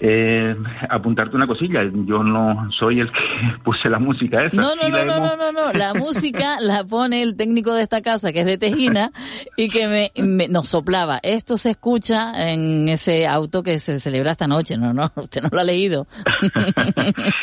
Eh, 0.00 0.54
apuntarte 0.88 1.34
una 1.36 1.46
cosilla, 1.46 1.80
yo 2.06 2.22
no 2.22 2.70
soy 2.78 3.00
el 3.00 3.10
que 3.10 3.18
puse 3.64 3.88
la 3.88 3.98
música 3.98 4.44
esa. 4.44 4.56
No, 4.56 4.74
no, 4.76 4.88
no, 4.88 4.96
la 4.98 5.04
no, 5.04 5.14
hemos- 5.16 5.36
no, 5.38 5.52
no, 5.52 5.66
no. 5.66 5.72
La 5.72 5.94
música 5.98 6.60
la 6.60 6.84
pone 6.84 7.22
el 7.22 7.36
técnico 7.36 7.74
de 7.74 7.82
esta 7.82 8.00
casa, 8.00 8.32
que 8.32 8.40
es 8.40 8.46
de 8.46 8.58
Tejina, 8.58 9.10
y 9.56 9.68
que 9.68 9.88
me, 9.88 10.12
me- 10.24 10.48
nos 10.48 10.68
soplaba. 10.68 11.18
Esto 11.22 11.56
se 11.56 11.70
escucha 11.70 12.32
en 12.50 12.88
ese 12.88 13.26
auto 13.26 13.62
que 13.62 13.78
se 13.78 13.98
celebra 13.98 14.32
esta 14.32 14.46
noche. 14.46 14.76
No, 14.76 14.92
no, 14.94 15.10
usted 15.16 15.42
no 15.42 15.48
lo 15.52 15.60
ha 15.60 15.64
leído. 15.64 16.06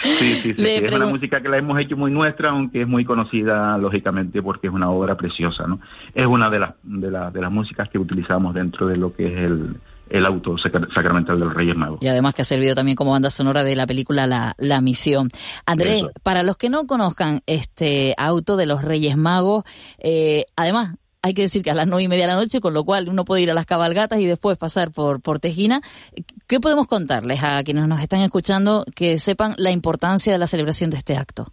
Sí, 0.02 0.36
sí, 0.42 0.54
sí, 0.54 0.62
Le 0.62 0.78
Es 0.86 0.94
una 0.96 1.08
música 1.08 1.42
que 1.42 1.50
la 1.50 1.58
hemos 1.58 1.80
hecho 1.80 1.98
muy 1.98 2.12
nuestra, 2.12 2.50
aunque 2.50 2.82
es 2.82 2.88
muy 2.88 3.04
conocida, 3.04 3.78
lógicamente, 3.78 4.42
porque 4.42 4.68
es 4.68 4.74
una 4.74 4.90
obra 4.90 5.16
preciosa, 5.16 5.66
¿no? 5.68 5.80
Es 6.14 6.26
una 6.26 6.50
de 6.50 6.60
las, 6.60 6.74
de, 6.84 7.12
las 7.12 7.34
de 7.34 7.42
las 7.42 7.52
músicas 7.52 7.90
que 7.90 7.98
utilizamos 8.00 8.54
dentro 8.54 8.88
de 8.88 8.98
lo 8.98 9.14
que 9.14 9.26
es 9.28 9.50
el, 9.52 9.76
el 10.10 10.26
auto 10.26 10.58
sacra- 10.58 10.88
sacramental 10.94 11.40
de 11.40 11.46
los 11.46 11.54
Reyes 11.54 11.76
Magos. 11.76 12.00
Y 12.02 12.08
además 12.08 12.34
que 12.36 12.42
ha 12.44 12.46
servido 12.46 12.76
también 12.76 12.96
como 12.96 13.12
banda 13.12 13.30
sonora 13.30 13.64
de 13.64 13.76
la 13.76 13.88
película 13.88 14.28
La, 14.28 14.56
la 14.58 14.82
Misión. 14.82 15.30
Andrés, 15.66 15.98
Eso. 16.04 16.12
para 16.24 16.44
los 16.44 16.58
que 16.58 16.70
no 16.70 16.86
conozcan 16.88 17.42
este 17.48 18.14
auto 18.18 18.56
de 18.58 18.66
los 18.66 18.84
Reyes 18.84 19.18
Magos, 19.18 19.64
eh, 20.00 20.46
además 20.56 20.96
hay 21.22 21.34
que 21.34 21.42
decir 21.42 21.64
que 21.64 21.72
a 21.72 21.74
las 21.74 21.88
nueve 21.88 22.04
y 22.04 22.08
media 22.08 22.28
de 22.28 22.34
la 22.34 22.40
noche, 22.40 22.62
con 22.62 22.76
lo 22.76 22.84
cual 22.84 23.10
uno 23.10 23.26
puede 23.26 23.42
ir 23.42 23.50
a 23.50 23.56
las 23.56 23.66
cabalgatas 23.66 24.20
y 24.20 24.28
después 24.28 24.60
pasar 24.60 24.92
por, 24.92 25.22
por 25.24 25.40
Tejina. 25.40 25.82
¿Qué 26.46 26.60
podemos 26.60 26.86
contarles 26.86 27.42
a 27.44 27.64
quienes 27.64 27.88
nos 27.88 28.00
están 28.00 28.22
escuchando 28.22 28.86
que 28.96 29.18
sepan 29.18 29.56
la 29.58 29.72
importancia 29.72 30.32
de 30.32 30.38
la 30.38 30.46
celebración 30.46 30.92
de 30.92 30.98
este 30.98 31.18
acto? 31.18 31.52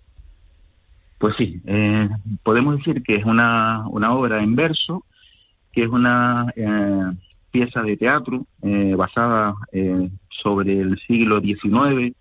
Pues 1.16 1.34
sí, 1.38 1.62
eh, 1.66 2.08
podemos 2.42 2.76
decir 2.76 3.02
que 3.02 3.14
es 3.14 3.24
una, 3.24 3.88
una 3.88 4.12
obra 4.14 4.42
en 4.42 4.54
verso, 4.56 5.06
que 5.72 5.84
es 5.84 5.88
una 5.88 6.52
eh, 6.54 7.16
pieza 7.52 7.82
de 7.82 7.96
teatro 7.96 8.46
eh, 8.62 8.94
basada 8.96 9.54
eh, 9.72 10.08
sobre 10.42 10.80
el 10.80 10.98
siglo 11.06 11.40
XIX 11.40 12.16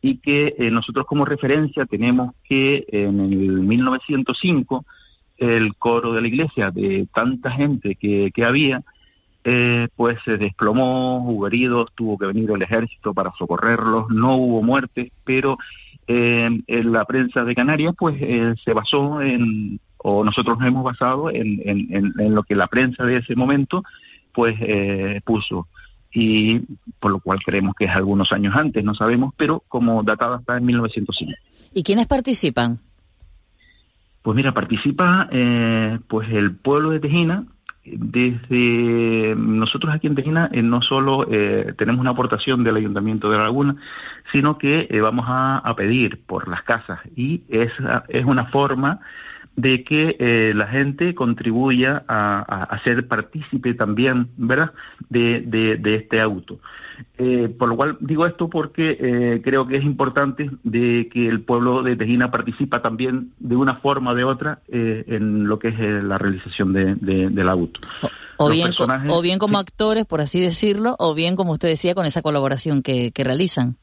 y 0.00 0.18
que 0.18 0.54
eh, 0.58 0.70
nosotros 0.70 1.04
como 1.06 1.24
referencia 1.24 1.84
tenemos 1.84 2.34
que 2.44 2.84
en 2.88 3.20
el 3.20 3.60
1905 3.62 4.84
el 5.38 5.74
coro 5.76 6.12
de 6.12 6.20
la 6.22 6.28
iglesia, 6.28 6.70
de 6.70 7.06
tanta 7.12 7.50
gente 7.50 7.96
que, 7.96 8.30
que 8.32 8.44
había, 8.44 8.82
eh, 9.44 9.88
pues 9.96 10.18
se 10.24 10.36
desplomó, 10.36 11.28
hubo 11.28 11.46
heridos, 11.48 11.90
tuvo 11.96 12.16
que 12.16 12.26
venir 12.26 12.48
el 12.50 12.62
ejército 12.62 13.12
para 13.12 13.32
socorrerlos, 13.32 14.08
no 14.10 14.36
hubo 14.36 14.62
muertes, 14.62 15.10
pero 15.24 15.58
eh, 16.06 16.48
en 16.66 16.92
la 16.92 17.04
prensa 17.04 17.44
de 17.44 17.54
Canarias 17.54 17.94
pues 17.98 18.16
se 18.64 18.72
basó 18.72 19.20
en, 19.20 19.80
o 19.98 20.24
nosotros 20.24 20.58
nos 20.58 20.68
hemos 20.68 20.84
basado 20.84 21.30
en- 21.30 21.60
en- 21.64 22.12
en 22.18 22.34
lo 22.34 22.42
que 22.44 22.54
la 22.56 22.66
prensa 22.68 23.04
de 23.04 23.16
ese 23.18 23.34
momento 23.36 23.82
pues 24.32 24.56
eh, 24.60 25.20
puso 25.24 25.68
y 26.12 26.60
por 27.00 27.10
lo 27.10 27.20
cual 27.20 27.38
creemos 27.44 27.74
que 27.74 27.86
es 27.86 27.90
algunos 27.90 28.32
años 28.32 28.54
antes, 28.56 28.84
no 28.84 28.94
sabemos, 28.94 29.34
pero 29.36 29.62
como 29.68 30.02
datada 30.02 30.38
está 30.38 30.58
en 30.58 30.66
1905. 30.66 31.32
¿Y 31.74 31.82
quiénes 31.82 32.06
participan? 32.06 32.78
Pues 34.22 34.36
mira, 34.36 34.52
participa 34.52 35.28
eh, 35.32 35.98
pues 36.08 36.28
el 36.30 36.54
pueblo 36.56 36.90
de 36.90 37.00
Tejina. 37.00 37.44
Desde 37.84 39.34
nosotros 39.34 39.92
aquí 39.92 40.06
en 40.06 40.14
Tejina 40.14 40.48
eh, 40.52 40.62
no 40.62 40.82
solo 40.82 41.26
eh, 41.28 41.74
tenemos 41.76 42.00
una 42.00 42.12
aportación 42.12 42.62
del 42.62 42.76
Ayuntamiento 42.76 43.28
de 43.28 43.38
La 43.38 43.44
Laguna, 43.44 43.74
sino 44.30 44.56
que 44.58 44.86
eh, 44.88 45.00
vamos 45.00 45.24
a, 45.28 45.58
a 45.58 45.74
pedir 45.74 46.24
por 46.24 46.46
las 46.46 46.62
casas 46.62 47.00
y 47.16 47.42
es, 47.48 47.72
es 48.08 48.24
una 48.24 48.44
forma 48.46 49.00
de 49.56 49.84
que 49.84 50.16
eh, 50.18 50.52
la 50.54 50.66
gente 50.66 51.14
contribuya 51.14 52.04
a, 52.08 52.38
a, 52.40 52.62
a 52.64 52.82
ser 52.84 53.06
partícipe 53.06 53.74
también, 53.74 54.28
¿verdad?, 54.36 54.72
de, 55.08 55.42
de, 55.46 55.76
de 55.76 55.96
este 55.96 56.20
auto. 56.20 56.58
Eh, 57.18 57.48
por 57.58 57.68
lo 57.68 57.76
cual 57.76 57.96
digo 58.00 58.26
esto 58.26 58.48
porque 58.48 58.96
eh, 59.00 59.40
creo 59.42 59.66
que 59.66 59.76
es 59.76 59.84
importante 59.84 60.50
de 60.62 61.08
que 61.12 61.26
el 61.28 61.40
pueblo 61.40 61.82
de 61.82 61.96
Tejina 61.96 62.30
participa 62.30 62.80
también 62.80 63.32
de 63.40 63.56
una 63.56 63.76
forma 63.76 64.12
o 64.12 64.14
de 64.14 64.24
otra 64.24 64.60
eh, 64.68 65.04
en 65.08 65.46
lo 65.48 65.58
que 65.58 65.68
es 65.68 65.74
eh, 65.80 66.00
la 66.02 66.18
realización 66.18 66.72
de, 66.72 66.94
de- 66.96 67.28
del 67.30 67.48
auto. 67.48 67.80
O 68.36 68.50
bien, 68.50 68.68
personajes- 68.68 69.10
o 69.12 69.20
bien 69.20 69.38
como 69.38 69.58
actores, 69.58 70.06
por 70.06 70.20
así 70.20 70.40
decirlo, 70.40 70.94
o 70.98 71.14
bien, 71.14 71.34
como 71.36 71.52
usted 71.52 71.68
decía, 71.68 71.94
con 71.94 72.06
esa 72.06 72.22
colaboración 72.22 72.82
que, 72.82 73.10
que 73.12 73.24
realizan. 73.24 73.76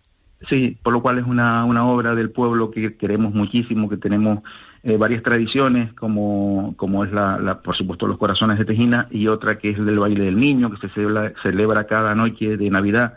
Sí, 0.50 0.78
por 0.82 0.94
lo 0.94 1.02
cual 1.02 1.20
es 1.20 1.26
una, 1.26 1.66
una 1.66 1.86
obra 1.88 2.16
del 2.16 2.30
pueblo 2.32 2.72
que 2.72 2.96
queremos 2.96 3.34
muchísimo, 3.34 3.90
que 3.90 3.98
tenemos 3.98 4.40
eh, 4.84 4.98
varias 4.98 5.24
tradiciones, 5.24 5.94
como, 5.94 6.74
como 6.78 7.04
es 7.04 7.12
la, 7.12 7.38
la, 7.38 7.62
por 7.62 7.76
supuesto, 7.76 8.08
los 8.08 8.18
corazones 8.18 8.58
de 8.58 8.66
Tejina, 8.66 9.08
y 9.12 9.28
otra 9.28 9.58
que 9.58 9.72
es 9.72 9.78
el 9.78 10.00
baile 10.00 10.26
del 10.26 10.40
niño, 10.40 10.72
que 10.72 10.88
se 10.88 10.94
celebra, 10.94 11.34
celebra 11.44 11.86
cada 11.86 12.16
noche 12.16 12.56
de 12.58 12.70
Navidad, 12.70 13.16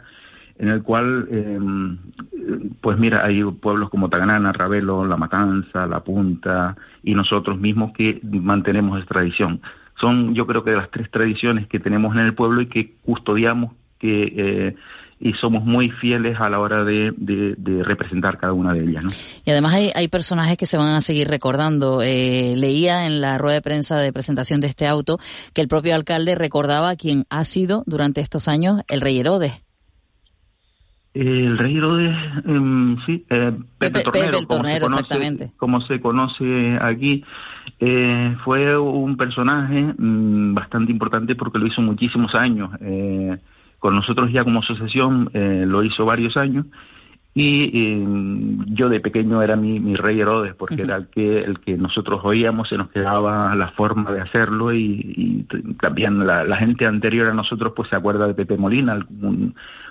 en 0.58 0.68
el 0.68 0.82
cual, 0.82 1.26
eh, 1.30 1.60
pues 2.80 2.98
mira, 2.98 3.24
hay 3.24 3.42
pueblos 3.44 3.90
como 3.90 4.08
Taganana, 4.08 4.52
Ravelo, 4.52 5.06
La 5.06 5.16
Matanza, 5.16 5.86
La 5.86 6.00
Punta, 6.00 6.76
y 7.02 7.14
nosotros 7.14 7.58
mismos 7.58 7.92
que 7.92 8.20
mantenemos 8.22 8.98
esa 8.98 9.08
tradición. 9.08 9.60
Son, 10.00 10.34
yo 10.34 10.46
creo 10.46 10.64
que 10.64 10.72
las 10.72 10.90
tres 10.90 11.10
tradiciones 11.10 11.68
que 11.68 11.78
tenemos 11.78 12.14
en 12.14 12.22
el 12.22 12.34
pueblo 12.34 12.60
y 12.60 12.66
que 12.66 12.94
custodiamos, 13.02 13.72
que 13.98 14.32
eh, 14.36 14.76
y 15.22 15.32
somos 15.34 15.64
muy 15.64 15.88
fieles 15.88 16.36
a 16.40 16.50
la 16.50 16.58
hora 16.58 16.84
de, 16.84 17.12
de, 17.16 17.84
representar 17.84 18.38
cada 18.38 18.52
una 18.52 18.74
de 18.74 18.82
ellas. 18.82 19.04
¿no? 19.04 19.10
Y 19.44 19.50
además 19.52 19.74
hay, 19.74 19.90
hay 19.94 20.08
personajes 20.08 20.56
que 20.56 20.66
se 20.66 20.76
van 20.76 20.88
a 20.96 21.00
seguir 21.00 21.28
recordando. 21.28 22.02
Eh, 22.02 22.54
leía 22.56 23.06
en 23.06 23.20
la 23.20 23.38
rueda 23.38 23.54
de 23.54 23.62
prensa 23.62 23.98
de 23.98 24.12
presentación 24.12 24.60
de 24.60 24.66
este 24.66 24.88
auto 24.88 25.18
que 25.54 25.60
el 25.60 25.68
propio 25.68 25.94
alcalde 25.94 26.34
recordaba 26.34 26.96
quién 26.96 27.24
ha 27.30 27.44
sido 27.44 27.84
durante 27.86 28.20
estos 28.20 28.48
años 28.48 28.82
el 28.88 29.00
rey 29.00 29.20
Herodes. 29.20 29.62
El 31.14 31.56
rey 31.56 31.76
Herodes, 31.76 32.16
em, 32.44 32.96
sí, 33.06 33.24
eh, 33.30 33.52
Pepe, 33.78 34.02
Tornero, 34.02 34.38
el 34.38 34.46
Tornero, 34.48 34.86
exactamente. 34.86 35.52
Como 35.56 35.82
se 35.82 36.00
conoce 36.00 36.78
aquí, 36.80 37.22
eh, 37.78 38.36
fue 38.44 38.76
un 38.76 39.16
personaje 39.16 39.94
mm, 39.96 40.54
bastante 40.54 40.90
importante 40.90 41.36
porque 41.36 41.58
lo 41.58 41.66
hizo 41.68 41.80
muchísimos 41.80 42.34
años. 42.34 42.70
Eh, 42.80 43.38
con 43.82 43.96
nosotros 43.96 44.30
ya 44.30 44.44
como 44.44 44.60
asociación 44.60 45.28
eh, 45.34 45.64
lo 45.66 45.82
hizo 45.82 46.04
varios 46.04 46.36
años 46.36 46.66
y 47.34 47.64
eh, 47.64 48.06
yo 48.66 48.88
de 48.88 49.00
pequeño 49.00 49.42
era 49.42 49.56
mi, 49.56 49.80
mi 49.80 49.96
rey 49.96 50.20
Herodes 50.20 50.54
porque 50.54 50.82
era 50.82 50.98
el 50.98 51.08
que 51.08 51.40
el 51.40 51.58
que 51.58 51.76
nosotros 51.76 52.20
oíamos 52.22 52.68
se 52.68 52.76
nos 52.76 52.90
quedaba 52.90 53.52
la 53.56 53.72
forma 53.72 54.12
de 54.12 54.20
hacerlo 54.20 54.72
y, 54.72 55.48
también 55.80 56.24
la, 56.24 56.56
gente 56.58 56.86
anterior 56.86 57.28
a 57.28 57.34
nosotros 57.34 57.72
pues 57.74 57.88
se 57.88 57.96
acuerda 57.96 58.28
de 58.28 58.34
Pepe 58.34 58.56
Molina 58.56 59.04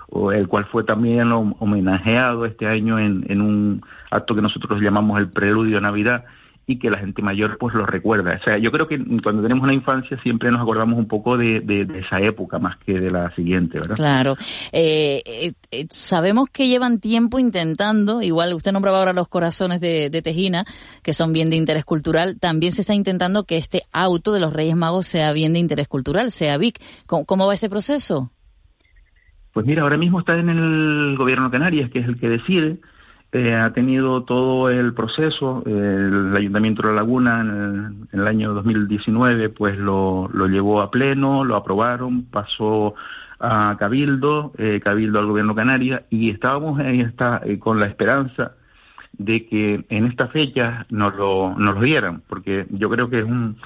o 0.08 0.32
el 0.32 0.48
cual 0.48 0.68
fue 0.72 0.86
también 0.86 1.30
homenajeado 1.34 2.46
este 2.46 2.68
año 2.68 2.98
en, 2.98 3.26
en 3.28 3.42
un 3.42 3.82
acto 4.10 4.36
que 4.36 4.42
nosotros 4.42 4.80
llamamos 4.80 5.20
el 5.20 5.30
preludio 5.32 5.80
a 5.80 5.82
Navidad 5.82 6.24
y 6.68 6.80
que 6.80 6.90
la 6.90 7.00
gente 7.00 7.22
mayor 7.22 7.58
pues 7.58 7.74
lo 7.74 7.86
recuerda. 7.86 8.38
O 8.40 8.44
sea, 8.44 8.58
yo 8.58 8.72
creo 8.72 8.88
que 8.88 8.98
cuando 9.22 9.42
tenemos 9.42 9.64
una 9.64 9.74
infancia 9.74 10.18
siempre 10.22 10.52
nos 10.52 10.62
acordamos 10.62 10.98
un 10.98 11.08
poco 11.08 11.38
de, 11.38 11.60
de, 11.62 12.00
esa 12.00 12.20
época 12.20 12.60
más 12.60 12.78
que 12.80 12.94
de 12.94 13.12
la 13.12 13.34
siguiente, 13.36 13.80
¿verdad? 13.80 13.96
Claro. 13.96 14.36
Eh, 14.72 15.22
eh, 15.26 15.54
eh, 15.72 15.88
sabemos 15.90 16.50
que 16.50 16.68
llevan 16.68 17.00
tiempo 17.00 17.40
intentando, 17.40 18.22
igual 18.22 18.54
usted 18.54 18.72
nombraba 18.72 19.00
ahora 19.00 19.14
los 19.14 19.28
corazones 19.28 19.82
de, 19.82 20.10
de, 20.10 20.22
Tejina, 20.22 20.66
que 21.04 21.14
son 21.14 21.34
bien 21.34 21.50
de 21.50 21.56
interés 21.56 21.84
cultural, 21.84 22.40
también 22.40 22.72
se 22.72 22.82
está 22.82 22.94
intentando 22.94 23.44
que 23.44 23.58
este 23.58 23.82
auto 23.92 24.32
de 24.32 24.40
los 24.40 24.54
Reyes 24.54 24.76
Magos 24.76 25.08
sea 25.08 25.34
bien 25.34 25.54
de 25.54 25.60
interés 25.60 25.88
cultural, 25.88 26.32
sea 26.32 26.58
VIC. 26.58 26.80
¿Cómo, 27.08 27.26
cómo 27.26 27.48
va 27.48 27.54
ese 27.54 27.70
proceso? 27.70 28.32
Pues 29.54 29.66
mira, 29.66 29.84
ahora 29.84 29.98
mismo 29.98 30.20
está 30.20 30.38
en 30.38 30.50
el 30.50 31.18
gobierno 31.18 31.46
de 31.46 31.52
Canarias, 31.52 31.92
que 31.92 32.00
es 32.00 32.08
el 32.08 32.18
que 32.18 32.30
decide, 32.30 32.80
eh, 33.34 33.56
ha 33.56 33.72
tenido 33.72 34.24
todo 34.24 34.70
el 34.70 34.94
proceso. 34.94 35.64
el 35.66 36.36
Ayuntamiento 36.36 36.82
de 36.82 36.90
La 36.90 36.96
Laguna 36.96 37.42
en 37.42 38.08
el, 38.12 38.28
año 38.28 38.54
2019 38.54 39.50
pues 39.50 39.78
lo, 39.78 40.30
lo, 40.34 40.48
llevó 40.48 40.82
a 40.82 40.92
pleno, 40.92 41.46
lo 41.46 41.56
aprobaron, 41.56 42.26
pasó 42.26 42.96
a 43.40 43.76
Cabildo, 43.80 44.52
eh, 44.58 44.80
Cabildo 44.84 45.20
al 45.20 45.28
Gobierno 45.28 45.56
Canaria 45.56 46.04
y 46.10 46.30
estábamos 46.30 46.80
en 46.80 47.02
esta, 47.02 47.42
eh, 47.44 47.58
con 47.58 47.80
la 47.80 47.88
esperanza 47.88 48.54
de 49.14 49.46
que 49.48 49.86
en 49.90 50.06
esta 50.06 50.28
fecha 50.28 50.86
nos 50.90 51.16
lo, 51.16 51.56
nos 51.58 51.76
lo 51.76 51.82
dieran, 51.82 52.22
porque 52.28 52.66
yo 52.70 52.90
creo 52.90 53.10
que 53.10 53.20
es 53.20 53.26
un, 53.26 53.58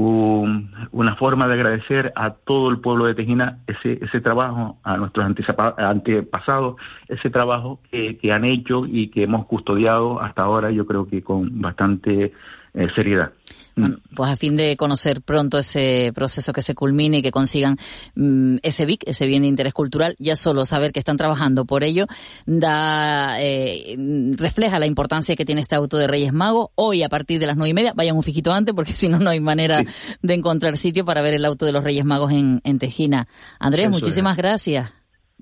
una 0.00 1.16
forma 1.16 1.48
de 1.48 1.54
agradecer 1.54 2.12
a 2.14 2.30
todo 2.30 2.70
el 2.70 2.78
pueblo 2.78 3.06
de 3.06 3.16
Tejina 3.16 3.58
ese, 3.66 3.98
ese 4.04 4.20
trabajo, 4.20 4.78
a 4.84 4.96
nuestros 4.96 5.26
antepasados, 5.26 6.76
ese 7.08 7.30
trabajo 7.30 7.80
que, 7.90 8.32
han 8.32 8.44
hecho 8.44 8.86
y 8.86 9.08
que 9.08 9.24
hemos 9.24 9.46
custodiado 9.46 10.20
hasta 10.20 10.42
ahora, 10.42 10.70
yo 10.70 10.86
creo 10.86 11.08
que 11.08 11.22
con 11.22 11.60
bastante 11.60 12.32
eh, 12.74 12.88
seriedad. 12.94 13.32
Mm. 13.78 14.14
pues 14.16 14.30
a 14.30 14.36
fin 14.36 14.56
de 14.56 14.76
conocer 14.76 15.22
pronto 15.22 15.58
ese 15.58 16.12
proceso 16.14 16.52
que 16.52 16.62
se 16.62 16.74
culmine 16.74 17.18
y 17.18 17.22
que 17.22 17.30
consigan 17.30 17.76
mm, 18.14 18.56
ese 18.62 18.86
BIC, 18.86 19.04
ese 19.06 19.26
bien 19.26 19.42
de 19.42 19.48
interés 19.48 19.72
cultural, 19.72 20.16
ya 20.18 20.36
solo 20.36 20.64
saber 20.64 20.92
que 20.92 20.98
están 20.98 21.16
trabajando 21.16 21.64
por 21.64 21.84
ello 21.84 22.06
da 22.46 23.40
eh, 23.40 23.96
refleja 24.36 24.78
la 24.78 24.86
importancia 24.86 25.36
que 25.36 25.44
tiene 25.44 25.60
este 25.60 25.76
auto 25.76 25.96
de 25.96 26.08
Reyes 26.08 26.32
Magos. 26.32 26.70
Hoy 26.74 27.02
a 27.02 27.08
partir 27.08 27.38
de 27.40 27.46
las 27.46 27.56
nueve 27.56 27.70
y 27.70 27.74
media, 27.74 27.92
vayan 27.94 28.16
un 28.16 28.22
fijito 28.22 28.52
antes 28.52 28.74
porque 28.74 28.92
si 28.94 29.08
no 29.08 29.18
no 29.18 29.30
hay 29.30 29.40
manera 29.40 29.82
de 30.22 30.34
encontrar 30.34 30.76
sitio 30.76 31.04
para 31.04 31.22
ver 31.22 31.34
el 31.34 31.44
auto 31.44 31.66
de 31.66 31.72
los 31.72 31.84
Reyes 31.84 32.04
Magos 32.04 32.32
en, 32.32 32.60
en 32.64 32.78
Tejina. 32.78 33.28
Andrés, 33.58 33.90
muchísimas 33.90 34.36
gracias. 34.36 34.92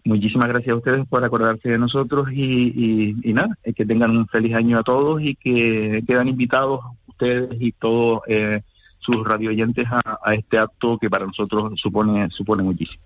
Muchísimas 0.05 0.49
gracias 0.49 0.72
a 0.72 0.77
ustedes 0.77 1.09
por 1.09 1.25
acordarse 1.25 1.68
de 1.68 1.79
nosotros 1.79 2.29
y, 2.33 2.42
y, 2.42 3.16
y 3.25 3.33
nada, 3.33 3.59
que 3.75 3.85
tengan 3.85 4.16
un 4.16 4.29
feliz 4.29 4.55
año 4.55 4.79
a 4.79 4.85
todos 4.85 5.20
y 5.20 5.35
que 5.35 6.01
quedan 6.07 6.29
invitados 6.29 6.81
ustedes 7.16 7.50
y 7.61 7.72
todos 7.72 8.20
eh, 8.29 8.61
sus 8.98 9.24
radioyentes 9.24 9.87
a, 9.90 10.18
a, 10.22 10.35
este 10.35 10.59
acto 10.59 10.98
que 10.98 11.09
para 11.09 11.26
nosotros 11.26 11.72
supone 11.81 12.29
supone 12.31 12.62
muchísimo. 12.62 13.02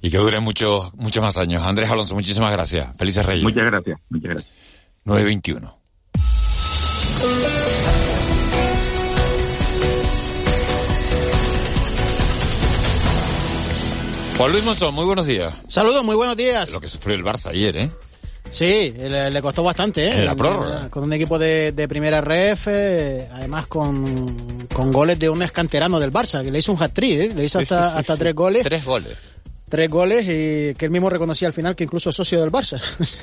Y 0.00 0.10
que 0.10 0.18
dure 0.18 0.40
muchos 0.40 0.92
muchos 0.94 1.22
más 1.22 1.36
años. 1.36 1.62
Andrés 1.62 1.90
Alonso, 1.90 2.14
muchísimas 2.14 2.50
gracias. 2.50 2.96
Felices 2.96 3.24
Reyes. 3.24 3.44
Muchas 3.44 3.64
gracias, 3.64 4.00
muchas 4.10 4.34
gracias. 4.34 4.52
921. 5.04 5.82
Juan 14.38 14.50
Luis 14.50 14.64
Monzón, 14.64 14.94
muy 14.94 15.04
buenos 15.04 15.26
días. 15.26 15.54
Saludos, 15.68 16.02
muy 16.04 16.16
buenos 16.16 16.36
días. 16.36 16.72
Lo 16.72 16.80
que 16.80 16.88
sufrió 16.88 17.14
el 17.14 17.22
Barça 17.22 17.50
ayer, 17.50 17.76
¿eh? 17.76 17.90
Sí, 18.52 18.92
le, 18.92 19.42
costó 19.42 19.62
bastante, 19.62 20.04
¿eh? 20.04 20.14
En 20.20 20.26
la 20.26 20.36
prórroga. 20.36 20.88
Con 20.90 21.04
un 21.04 21.12
equipo 21.14 21.38
de, 21.38 21.86
primera 21.88 22.20
ref, 22.20 22.68
eh, 22.68 23.26
además 23.32 23.66
con, 23.66 24.66
con, 24.72 24.92
goles 24.92 25.18
de 25.18 25.30
un 25.30 25.42
escanterano 25.42 25.98
del 25.98 26.12
Barça, 26.12 26.42
que 26.42 26.50
le 26.50 26.58
hizo 26.58 26.72
un 26.72 26.82
hat-trick, 26.82 27.18
¿eh? 27.18 27.32
Le 27.34 27.44
hizo 27.44 27.58
hasta, 27.58 27.96
hasta 27.96 28.16
tres 28.16 28.34
goles. 28.34 28.62
Tres 28.62 28.84
goles. 28.84 29.16
Tres 29.68 29.88
goles 29.88 30.26
y 30.26 30.74
que 30.74 30.84
él 30.84 30.90
mismo 30.90 31.08
reconocía 31.08 31.48
al 31.48 31.54
final 31.54 31.74
que 31.74 31.84
incluso 31.84 32.10
es 32.10 32.16
socio 32.16 32.38
del 32.40 32.52
Barça. 32.52 32.78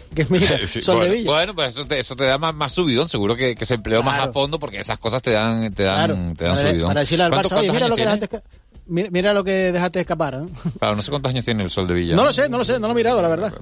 que 0.16 0.24
es 0.24 0.32
mira, 0.32 0.58
bueno, 0.88 1.16
Bueno, 1.24 1.56
pues 1.56 1.76
eso 1.76 1.86
te, 1.86 2.00
eso 2.00 2.16
te 2.16 2.24
da 2.24 2.40
más, 2.40 2.56
más 2.56 2.74
subidón, 2.74 3.08
seguro 3.08 3.36
que, 3.36 3.54
que 3.54 3.66
se 3.66 3.76
empleó 3.76 4.02
más 4.02 4.20
a 4.20 4.32
fondo 4.32 4.58
porque 4.58 4.80
esas 4.80 4.98
cosas 4.98 5.22
te 5.22 5.30
dan, 5.30 5.72
te 5.76 5.84
dan, 5.84 6.36
te 6.36 6.46
dan 6.46 6.58
subidón. 6.58 6.88
Para 6.88 7.02
decirle 7.02 7.26
al 7.26 7.32
Barça, 7.32 7.56
oye, 7.56 7.72
mira 7.72 7.88
lo 7.88 7.96
que 7.96 8.42
Mira, 8.90 9.34
lo 9.34 9.44
que 9.44 9.72
dejaste 9.72 10.00
escapar. 10.02 10.36
¿eh? 10.36 10.48
Claro, 10.80 10.96
no 10.96 11.02
sé 11.02 11.12
cuántos 11.12 11.32
años 11.32 11.46
tiene 11.46 11.64
el 11.64 11.70
Sol 11.70 11.88
de 11.88 11.94
Villa. 11.94 12.16
No 12.16 12.24
lo 12.24 12.34
sé, 12.34 12.50
no 12.50 12.58
lo 12.58 12.66
sé, 12.66 12.80
no 12.80 12.88
lo 12.88 12.94
he 12.94 12.96
mirado, 12.96 13.22
la 13.22 13.28
verdad. 13.28 13.54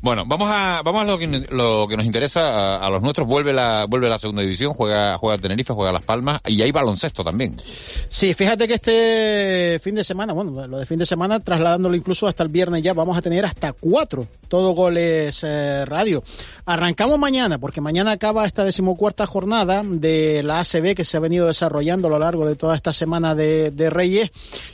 Bueno, 0.00 0.24
vamos 0.26 0.48
a 0.50 0.80
vamos 0.82 1.02
a 1.02 1.04
lo 1.04 1.18
que, 1.18 1.26
lo 1.50 1.86
que 1.88 1.96
nos 1.96 2.06
interesa 2.06 2.76
a, 2.76 2.90
los 2.90 3.02
nuestros. 3.02 3.26
Vuelve 3.26 3.52
la 3.52 3.86
vuelve 3.86 4.08
la 4.08 4.18
segunda 4.18 4.42
división, 4.42 4.72
juega 4.72 5.18
juega 5.18 5.38
Tenerife, 5.38 5.72
juega 5.72 5.92
Las 5.92 6.02
Palmas 6.02 6.40
y 6.46 6.62
hay 6.62 6.72
baloncesto 6.72 7.22
también. 7.22 7.60
Sí, 8.08 8.34
fíjate 8.34 8.66
que 8.66 8.74
este 8.74 9.78
fin 9.82 9.94
de 9.94 10.04
semana, 10.04 10.32
bueno, 10.32 10.66
lo 10.66 10.78
de 10.78 10.86
fin 10.86 10.98
de 10.98 11.06
semana, 11.06 11.40
trasladándolo 11.40 11.94
incluso 11.94 12.26
hasta 12.26 12.42
el 12.42 12.48
viernes 12.48 12.82
ya, 12.82 12.94
vamos 12.94 13.16
a 13.16 13.22
tener 13.22 13.44
hasta 13.44 13.72
cuatro, 13.72 14.26
todo 14.48 14.72
goles 14.72 15.42
eh, 15.44 15.84
radio. 15.84 16.22
Arrancamos 16.64 17.18
mañana, 17.18 17.58
porque 17.58 17.80
mañana 17.80 18.12
acaba 18.12 18.46
esta 18.46 18.64
decimocuarta 18.64 19.26
jornada 19.26 19.82
de 19.84 20.42
la 20.42 20.60
ACB 20.60 20.94
que 20.94 21.04
se 21.04 21.16
ha 21.16 21.20
venido 21.20 21.46
desarrollando 21.46 22.08
a 22.08 22.10
lo 22.12 22.18
largo 22.18 22.46
de 22.46 22.56
toda 22.56 22.76
esta 22.76 22.92
semana 22.92 23.34
de, 23.34 23.70
de 23.70 23.90
Reyes 23.90 24.30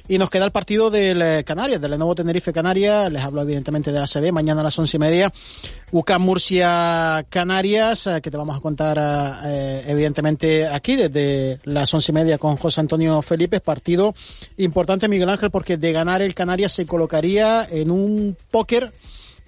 y 0.08 0.18
nos 0.18 0.30
queda 0.30 0.44
el 0.44 0.52
partido 0.52 0.90
del 0.90 1.20
eh, 1.22 1.44
Canarias, 1.44 1.80
del 1.80 1.92
Lenovo 1.92 2.14
Tenerife 2.14 2.52
Canarias. 2.52 3.10
Les 3.12 3.22
hablo 3.22 3.42
evidentemente 3.42 3.92
de 3.92 3.98
ACB. 3.98 4.32
Mañana 4.32 4.60
a 4.60 4.64
las 4.64 4.78
once 4.78 4.96
y 4.96 5.00
media. 5.00 5.32
UCAM 5.90 6.22
Murcia 6.22 7.24
Canarias, 7.28 8.06
eh, 8.06 8.20
que 8.22 8.30
te 8.30 8.36
vamos 8.36 8.56
a 8.56 8.60
contar 8.60 8.98
eh, 9.44 9.84
evidentemente 9.86 10.66
aquí 10.66 10.96
desde 10.96 11.58
las 11.64 11.92
once 11.94 12.12
y 12.12 12.14
media 12.14 12.38
con 12.38 12.56
José 12.56 12.80
Antonio 12.80 13.20
Felipe. 13.22 13.60
Partido 13.60 14.14
importante, 14.56 15.08
Miguel 15.08 15.28
Ángel, 15.28 15.50
porque 15.50 15.76
de 15.76 15.92
ganar 15.92 16.22
el 16.22 16.34
Canarias 16.34 16.72
se 16.72 16.86
colocaría 16.86 17.66
en 17.70 17.90
un 17.90 18.36
póker 18.50 18.92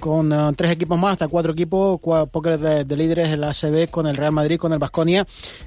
con 0.01 0.33
uh, 0.33 0.53
tres 0.55 0.73
equipos 0.73 0.99
más, 0.99 1.13
hasta 1.13 1.29
cuatro 1.29 1.53
equipos, 1.53 2.01
póker 2.01 2.59
de, 2.59 2.85
de, 2.85 2.97
líderes 2.97 3.29
en 3.29 3.41
la 3.41 3.51
ACB 3.51 3.89
con 3.91 4.07
el 4.07 4.17
Real 4.17 4.33
Madrid, 4.33 4.59
con 4.59 4.73
el 4.73 4.79
Basconia 4.79 5.27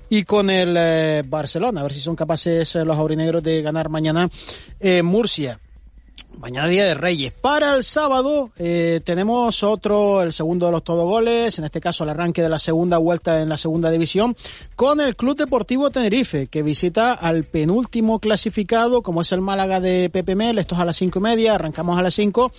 y 0.09 0.23
con 0.23 0.49
el 0.49 0.75
eh, 0.77 1.23
Barcelona. 1.25 1.79
A 1.79 1.83
ver 1.83 1.93
si 1.93 2.01
son 2.01 2.15
capaces 2.15 2.75
eh, 2.75 2.83
los 2.83 2.97
aurinegros 2.97 3.43
de 3.43 3.61
ganar 3.61 3.87
mañana 3.87 4.29
en 4.79 5.05
Murcia. 5.05 5.59
Mañana 6.37 6.67
día 6.67 6.85
de 6.85 6.93
Reyes. 6.93 7.31
Para 7.31 7.75
el 7.75 7.83
sábado 7.83 8.51
eh, 8.57 9.01
tenemos 9.03 9.63
otro, 9.63 10.21
el 10.21 10.33
segundo 10.33 10.65
de 10.65 10.71
los 10.71 10.83
todo 10.83 11.05
goles, 11.05 11.57
en 11.57 11.65
este 11.65 11.79
caso 11.79 12.03
el 12.03 12.09
arranque 12.09 12.41
de 12.41 12.49
la 12.49 12.59
segunda 12.59 12.97
vuelta 12.97 13.41
en 13.41 13.49
la 13.49 13.57
segunda 13.57 13.89
división, 13.91 14.35
con 14.75 14.99
el 14.99 15.15
Club 15.15 15.37
Deportivo 15.37 15.89
Tenerife, 15.91 16.47
que 16.47 16.63
visita 16.63 17.13
al 17.13 17.43
penúltimo 17.43 18.19
clasificado, 18.19 19.01
como 19.01 19.21
es 19.21 19.31
el 19.31 19.41
Málaga 19.41 19.79
de 19.79 20.09
Pepe 20.09 20.35
Mel. 20.35 20.57
Esto 20.57 20.75
es 20.75 20.81
a 20.81 20.85
las 20.85 20.97
cinco 20.97 21.19
y 21.19 21.21
media, 21.21 21.55
arrancamos 21.55 21.97
a 21.97 22.01
las 22.01 22.15
cinco 22.15 22.51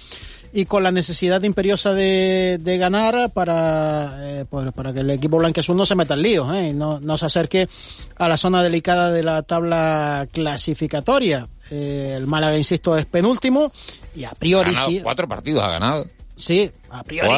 y 0.55 0.67
con 0.67 0.85
la 0.85 0.93
necesidad 0.93 1.43
imperiosa 1.43 1.93
de, 1.93 2.59
de 2.61 2.79
ganar 2.79 3.31
para, 3.33 4.14
eh, 4.21 4.45
pues, 4.49 4.73
para 4.73 4.93
que 4.93 5.01
el 5.01 5.11
equipo 5.11 5.37
blanqueazul 5.37 5.77
no 5.77 5.85
se 5.85 5.97
meta 5.97 6.14
en 6.14 6.23
lío 6.23 6.55
¿eh? 6.55 6.69
y 6.69 6.73
no, 6.73 7.01
no 7.01 7.19
se 7.19 7.27
acerque 7.27 7.69
a 8.17 8.29
la 8.29 8.37
zona 8.37 8.62
delicada 8.62 9.11
de 9.11 9.25
la 9.25 9.43
tabla 9.43 10.29
clasificatoria. 10.31 11.49
Eh, 11.73 12.14
el 12.17 12.29
Málaga, 12.29 12.57
insisto, 12.57 12.97
es 12.97 13.05
penúltimo 13.05 13.73
y 14.14 14.23
a 14.23 14.31
priori 14.31 14.77
sí. 14.77 15.01
Cuatro 15.03 15.27
partidos 15.27 15.64
ha 15.64 15.71
ganado. 15.71 16.07
Sí, 16.37 16.71
a 16.90 17.03
priori. 17.03 17.29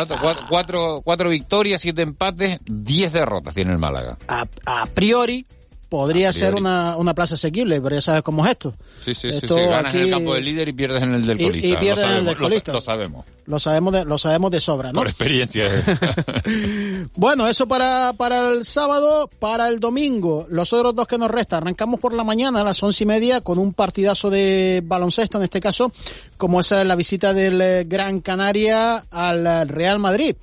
Cuatro, 0.48 1.00
cuatro, 1.02 1.30
victorias, 1.30 1.80
siete 1.80 2.02
empates, 2.02 2.60
diez 2.66 3.14
derrotas 3.14 3.54
tiene 3.54 3.72
el 3.72 3.78
Málaga. 3.78 4.18
A, 4.28 4.46
a 4.66 4.84
priori 4.86 5.46
podría 5.88 6.32
ser 6.32 6.54
una, 6.54 6.96
una 6.96 7.14
plaza 7.14 7.34
asequible, 7.34 7.80
pero 7.80 7.94
ya 7.96 8.00
sabes 8.00 8.22
cómo 8.22 8.44
es 8.44 8.50
esto. 8.52 8.74
Sí, 9.00 9.14
sí, 9.14 9.30
sí, 9.30 9.36
Esto 9.36 9.56
sí, 9.56 9.64
ganas 9.64 9.94
en 9.94 10.00
el 10.02 10.10
campo 10.10 10.34
del 10.34 10.44
líder 10.44 10.68
y 10.68 10.72
pierdes 10.72 11.02
en 11.02 11.14
el 11.14 11.24
del 11.26 11.40
Y- 11.40 11.44
y 11.44 11.46
colista. 11.46 11.80
pierdes 11.80 12.04
lo 12.04 12.10
en 12.10 12.16
el 12.16 12.24
sabemos, 12.24 12.26
del 12.26 12.36
colista. 12.36 12.72
Lo, 12.72 12.76
lo 12.78 12.80
sabemos, 12.80 13.24
Lo 13.46 13.58
sabemos 13.60 13.92
de, 13.92 14.04
lo 14.04 14.18
sabemos 14.18 14.50
de 14.50 14.60
sobra, 14.60 14.88
¿no? 14.92 14.98
por 15.00 15.08
experiencia. 15.08 15.70
Bueno, 17.14 17.46
eso 17.48 17.66
para, 17.66 18.12
para 18.12 18.50
el 18.50 18.64
sábado, 18.64 19.30
para 19.38 19.68
el 19.68 19.80
domingo, 19.80 20.46
los 20.50 20.72
otros 20.72 20.94
dos 20.94 21.06
que 21.06 21.18
nos 21.18 21.30
restan. 21.30 21.62
Arrancamos 21.62 22.00
por 22.00 22.12
la 22.14 22.24
mañana 22.24 22.60
a 22.60 22.64
las 22.64 22.82
once 22.82 23.04
y 23.04 23.06
media 23.06 23.40
con 23.40 23.58
un 23.58 23.72
partidazo 23.72 24.28
de 24.30 24.82
baloncesto, 24.84 25.38
en 25.38 25.44
este 25.44 25.60
caso, 25.60 25.92
como 26.36 26.60
es 26.60 26.70
la 26.70 26.94
visita 26.96 27.32
del 27.32 27.60
eh, 27.60 27.84
Gran 27.86 28.20
Canaria 28.20 29.04
al 29.10 29.46
eh, 29.46 29.64
Real 29.64 29.98
Madrid. 29.98 30.36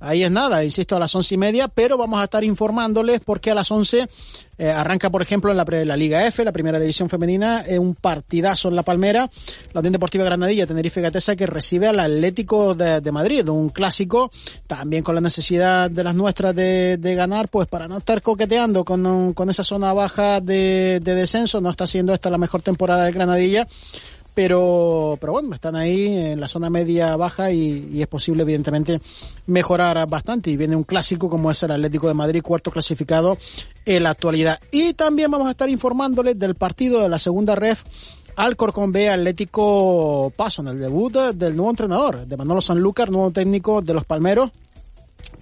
Ahí 0.00 0.22
es 0.22 0.30
nada, 0.30 0.64
insisto, 0.64 0.94
a 0.96 1.00
las 1.00 1.14
once 1.14 1.34
y 1.34 1.38
media, 1.38 1.68
pero 1.68 1.96
vamos 1.96 2.20
a 2.20 2.24
estar 2.24 2.44
informándoles 2.44 3.20
porque 3.20 3.50
a 3.50 3.54
las 3.54 3.70
once 3.72 4.08
eh, 4.56 4.70
arranca, 4.70 5.10
por 5.10 5.22
ejemplo, 5.22 5.50
en 5.50 5.56
la, 5.56 5.64
la 5.64 5.96
Liga 5.96 6.26
F, 6.26 6.44
la 6.44 6.52
primera 6.52 6.78
división 6.78 7.08
femenina, 7.08 7.64
eh, 7.66 7.78
un 7.78 7.94
partidazo 7.94 8.68
en 8.68 8.76
La 8.76 8.82
Palmera, 8.82 9.30
la 9.72 9.80
Unión 9.80 9.92
Deportiva 9.92 10.24
Granadilla, 10.24 10.66
Tenerife 10.66 11.00
Gatesa, 11.00 11.36
que 11.36 11.46
recibe 11.46 11.88
al 11.88 11.98
Atlético 11.98 12.74
de, 12.74 13.00
de 13.00 13.12
Madrid, 13.12 13.48
un 13.48 13.70
clásico, 13.70 14.30
también 14.66 15.02
con 15.02 15.14
la 15.14 15.20
necesidad 15.20 15.90
de 15.90 16.04
las 16.04 16.14
nuestras 16.14 16.54
de, 16.54 16.96
de 16.96 17.14
ganar, 17.14 17.48
pues 17.48 17.66
para 17.66 17.88
no 17.88 17.98
estar 17.98 18.22
coqueteando 18.22 18.84
con, 18.84 19.32
con 19.32 19.50
esa 19.50 19.64
zona 19.64 19.92
baja 19.92 20.40
de, 20.40 21.00
de 21.02 21.14
descenso, 21.14 21.60
no 21.60 21.70
está 21.70 21.86
siendo 21.86 22.12
esta 22.12 22.30
la 22.30 22.38
mejor 22.38 22.62
temporada 22.62 23.04
del 23.04 23.14
Granadilla, 23.14 23.66
pero, 24.38 25.18
pero 25.20 25.32
bueno, 25.32 25.52
están 25.52 25.74
ahí 25.74 26.06
en 26.06 26.38
la 26.38 26.46
zona 26.46 26.70
media 26.70 27.16
baja 27.16 27.50
y, 27.50 28.00
es 28.00 28.06
posible, 28.06 28.44
evidentemente, 28.44 29.00
mejorar 29.48 30.08
bastante. 30.08 30.48
Y 30.48 30.56
viene 30.56 30.76
un 30.76 30.84
clásico 30.84 31.28
como 31.28 31.50
es 31.50 31.60
el 31.64 31.72
Atlético 31.72 32.06
de 32.06 32.14
Madrid, 32.14 32.40
cuarto 32.40 32.70
clasificado 32.70 33.36
en 33.84 34.04
la 34.04 34.10
actualidad. 34.10 34.60
Y 34.70 34.92
también 34.94 35.28
vamos 35.32 35.48
a 35.48 35.50
estar 35.50 35.68
informándoles 35.68 36.38
del 36.38 36.54
partido 36.54 37.02
de 37.02 37.08
la 37.08 37.18
segunda 37.18 37.56
ref 37.56 37.82
Alcorcón 38.36 38.92
B 38.92 39.10
Atlético 39.10 40.32
Paso, 40.36 40.62
en 40.62 40.68
el 40.68 40.78
debut 40.78 41.12
del 41.34 41.56
nuevo 41.56 41.70
entrenador, 41.70 42.24
de 42.24 42.36
Manolo 42.36 42.60
Sanlúcar, 42.60 43.10
nuevo 43.10 43.32
técnico 43.32 43.82
de 43.82 43.94
los 43.94 44.04
Palmeros 44.04 44.52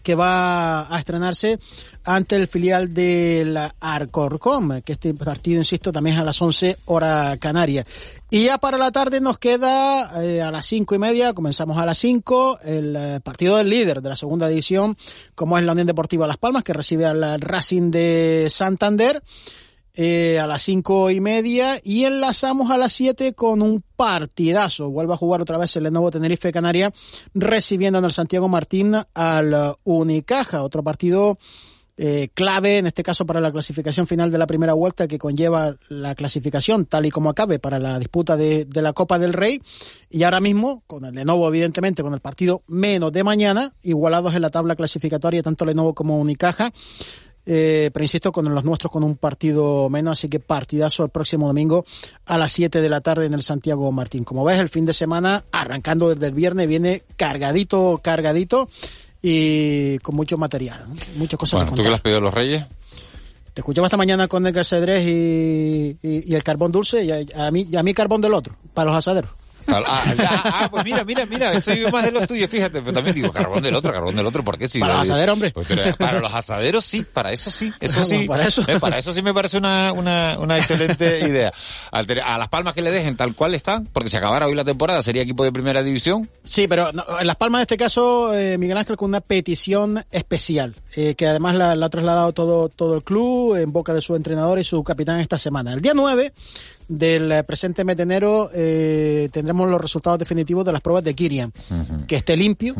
que 0.02 0.14
va 0.14 0.92
a 0.94 0.98
estrenarse 0.98 1.58
ante 2.04 2.36
el 2.36 2.46
filial 2.46 2.94
del 2.94 3.58
Arcorcom, 3.80 4.80
que 4.82 4.92
este 4.92 5.12
partido, 5.14 5.58
insisto, 5.58 5.90
también 5.90 6.14
es 6.14 6.22
a 6.22 6.24
las 6.24 6.40
11 6.40 6.76
hora 6.84 7.36
canaria. 7.38 7.84
Y 8.30 8.44
ya 8.44 8.58
para 8.58 8.78
la 8.78 8.92
tarde 8.92 9.20
nos 9.20 9.38
queda 9.38 10.22
eh, 10.22 10.40
a 10.40 10.52
las 10.52 10.66
cinco 10.66 10.94
y 10.94 10.98
media, 10.98 11.32
comenzamos 11.32 11.76
a 11.78 11.84
las 11.84 11.98
5, 11.98 12.60
el 12.62 12.96
eh, 12.96 13.20
partido 13.22 13.56
del 13.56 13.68
líder 13.68 14.00
de 14.00 14.08
la 14.08 14.16
segunda 14.16 14.48
división, 14.48 14.96
como 15.34 15.58
es 15.58 15.64
la 15.64 15.72
Unión 15.72 15.88
Deportiva 15.88 16.28
Las 16.28 16.38
Palmas, 16.38 16.62
que 16.62 16.72
recibe 16.72 17.06
al 17.06 17.40
Racing 17.40 17.90
de 17.90 18.46
Santander 18.48 19.22
eh, 19.98 20.38
a 20.38 20.46
las 20.46 20.62
cinco 20.62 21.10
y 21.10 21.22
media 21.22 21.80
y 21.82 22.04
enlazamos 22.04 22.70
a 22.70 22.76
las 22.76 22.92
siete 22.92 23.32
con 23.32 23.62
un 23.62 23.82
partidazo. 23.96 24.90
Vuelve 24.90 25.14
a 25.14 25.16
jugar 25.16 25.40
otra 25.40 25.56
vez 25.56 25.74
el 25.76 25.84
Lenovo 25.84 26.10
Tenerife 26.10 26.52
Canaria 26.52 26.92
recibiendo 27.34 27.98
en 27.98 28.04
el 28.04 28.12
Santiago 28.12 28.46
Martín 28.46 28.94
al 29.14 29.74
Unicaja. 29.84 30.62
Otro 30.62 30.82
partido 30.82 31.38
eh, 31.98 32.28
clave, 32.34 32.76
en 32.76 32.86
este 32.86 33.02
caso 33.02 33.24
para 33.24 33.40
la 33.40 33.50
clasificación 33.50 34.06
final 34.06 34.30
de 34.30 34.36
la 34.36 34.46
primera 34.46 34.74
vuelta 34.74 35.08
que 35.08 35.16
conlleva 35.16 35.76
la 35.88 36.14
clasificación 36.14 36.84
tal 36.84 37.06
y 37.06 37.10
como 37.10 37.30
acabe 37.30 37.58
para 37.58 37.78
la 37.78 37.98
disputa 37.98 38.36
de, 38.36 38.66
de 38.66 38.82
la 38.82 38.92
Copa 38.92 39.18
del 39.18 39.32
Rey. 39.32 39.62
Y 40.10 40.24
ahora 40.24 40.40
mismo, 40.40 40.82
con 40.86 41.06
el 41.06 41.14
Lenovo 41.14 41.48
evidentemente, 41.48 42.02
con 42.02 42.12
el 42.12 42.20
partido 42.20 42.62
menos 42.66 43.12
de 43.12 43.24
mañana, 43.24 43.72
igualados 43.82 44.34
en 44.34 44.42
la 44.42 44.50
tabla 44.50 44.76
clasificatoria 44.76 45.42
tanto 45.42 45.64
Lenovo 45.64 45.94
como 45.94 46.18
Unicaja. 46.18 46.70
Eh, 47.48 47.90
pero 47.92 48.04
insisto, 48.04 48.32
con 48.32 48.52
los 48.52 48.64
nuestros 48.64 48.90
con 48.90 49.04
un 49.04 49.16
partido 49.16 49.88
menos, 49.88 50.18
así 50.18 50.28
que 50.28 50.40
partidazo 50.40 51.04
el 51.04 51.10
próximo 51.10 51.46
domingo 51.46 51.84
a 52.26 52.36
las 52.36 52.50
7 52.50 52.80
de 52.80 52.88
la 52.88 53.00
tarde 53.00 53.26
en 53.26 53.34
el 53.34 53.42
Santiago 53.42 53.90
Martín. 53.92 54.24
Como 54.24 54.44
ves, 54.44 54.58
el 54.58 54.68
fin 54.68 54.84
de 54.84 54.92
semana, 54.92 55.44
arrancando 55.52 56.08
desde 56.12 56.26
el 56.26 56.34
viernes, 56.34 56.66
viene 56.66 57.04
cargadito, 57.16 58.00
cargadito 58.02 58.68
y 59.22 59.98
con 60.00 60.16
mucho 60.16 60.36
material, 60.36 60.86
muchas 61.16 61.38
cosas 61.38 61.60
bueno, 61.60 61.76
¿tú 61.76 61.82
qué 61.82 61.88
le 61.88 61.94
has 61.94 62.00
pedido 62.00 62.18
a 62.18 62.22
los 62.22 62.34
reyes? 62.34 62.66
Te 63.54 63.60
escuchaba 63.60 63.86
esta 63.86 63.96
mañana 63.96 64.28
con 64.28 64.46
el 64.46 64.54
y, 64.54 65.96
y, 66.02 66.30
y 66.30 66.34
el 66.34 66.42
carbón 66.42 66.72
dulce 66.72 67.04
y 67.04 67.10
a, 67.10 67.46
a 67.46 67.50
mí, 67.50 67.66
y 67.70 67.76
a 67.76 67.82
mí 67.82 67.94
carbón 67.94 68.20
del 68.20 68.34
otro, 68.34 68.54
para 68.74 68.90
los 68.90 68.98
asaderos. 68.98 69.30
Ah, 69.68 69.82
ah, 69.86 70.42
ah, 70.44 70.68
pues 70.70 70.84
mira, 70.84 71.04
mira, 71.04 71.26
mira, 71.26 71.58
yo 71.58 71.90
más 71.90 72.04
de 72.04 72.12
los 72.12 72.26
tuyos, 72.26 72.48
fíjate, 72.50 72.80
pero 72.80 72.92
también 72.92 73.14
digo, 73.14 73.32
carbón 73.32 73.62
del 73.62 73.74
otro, 73.74 73.92
carbón 73.92 74.14
del 74.16 74.26
otro, 74.26 74.44
¿por 74.44 74.58
qué? 74.58 74.68
Si 74.68 74.78
Para 74.78 74.94
los 74.94 75.02
asaderos, 75.02 75.32
hombre. 75.32 75.50
Pues, 75.50 75.68
para 75.98 76.20
los 76.20 76.34
asaderos 76.34 76.84
sí, 76.84 77.04
para 77.04 77.32
eso 77.32 77.50
sí, 77.50 77.72
eso 77.80 78.02
sí, 78.04 78.26
para 78.26 78.46
eso. 78.46 78.62
eh, 78.66 78.78
para 78.80 78.98
eso 78.98 79.12
sí 79.12 79.22
me 79.22 79.34
parece 79.34 79.58
una, 79.58 79.92
una, 79.92 80.38
una 80.38 80.58
excelente 80.58 81.20
idea. 81.20 81.52
A 81.90 82.38
las 82.38 82.48
palmas 82.48 82.74
que 82.74 82.82
le 82.82 82.90
dejen 82.90 83.16
tal 83.16 83.34
cual 83.34 83.54
están, 83.54 83.86
porque 83.92 84.08
si 84.08 84.16
acabara 84.16 84.46
hoy 84.46 84.54
la 84.54 84.64
temporada 84.64 85.02
sería 85.02 85.22
equipo 85.22 85.44
de 85.44 85.52
primera 85.52 85.82
división, 85.82 86.28
Sí, 86.44 86.68
pero 86.68 86.92
no, 86.92 87.04
en 87.20 87.26
Las 87.26 87.36
Palmas 87.36 87.60
en 87.60 87.62
este 87.62 87.76
caso, 87.76 88.34
eh, 88.34 88.56
Miguel 88.58 88.78
Ángel 88.78 88.96
con 88.96 89.08
una 89.08 89.20
petición 89.20 90.04
especial, 90.10 90.76
eh, 90.94 91.14
que 91.14 91.26
además 91.26 91.56
la, 91.56 91.74
la 91.74 91.86
ha 91.86 91.90
trasladado 91.90 92.32
todo, 92.32 92.68
todo 92.68 92.94
el 92.94 93.02
club 93.02 93.56
en 93.56 93.72
boca 93.72 93.92
de 93.92 94.00
su 94.00 94.14
entrenador 94.14 94.58
y 94.58 94.64
su 94.64 94.82
capitán 94.84 95.20
esta 95.20 95.38
semana. 95.38 95.72
El 95.72 95.80
día 95.80 95.92
9 95.94 96.32
del 96.88 97.30
eh, 97.32 97.42
presente 97.44 97.84
mes 97.84 97.96
de 97.96 98.02
enero 98.04 98.50
eh, 98.54 99.28
tendremos 99.32 99.68
los 99.68 99.80
resultados 99.80 100.18
definitivos 100.18 100.64
de 100.64 100.72
las 100.72 100.80
pruebas 100.80 101.04
de 101.04 101.14
Kirian. 101.14 101.52
Que 102.06 102.16
esté 102.16 102.36
limpio, 102.36 102.74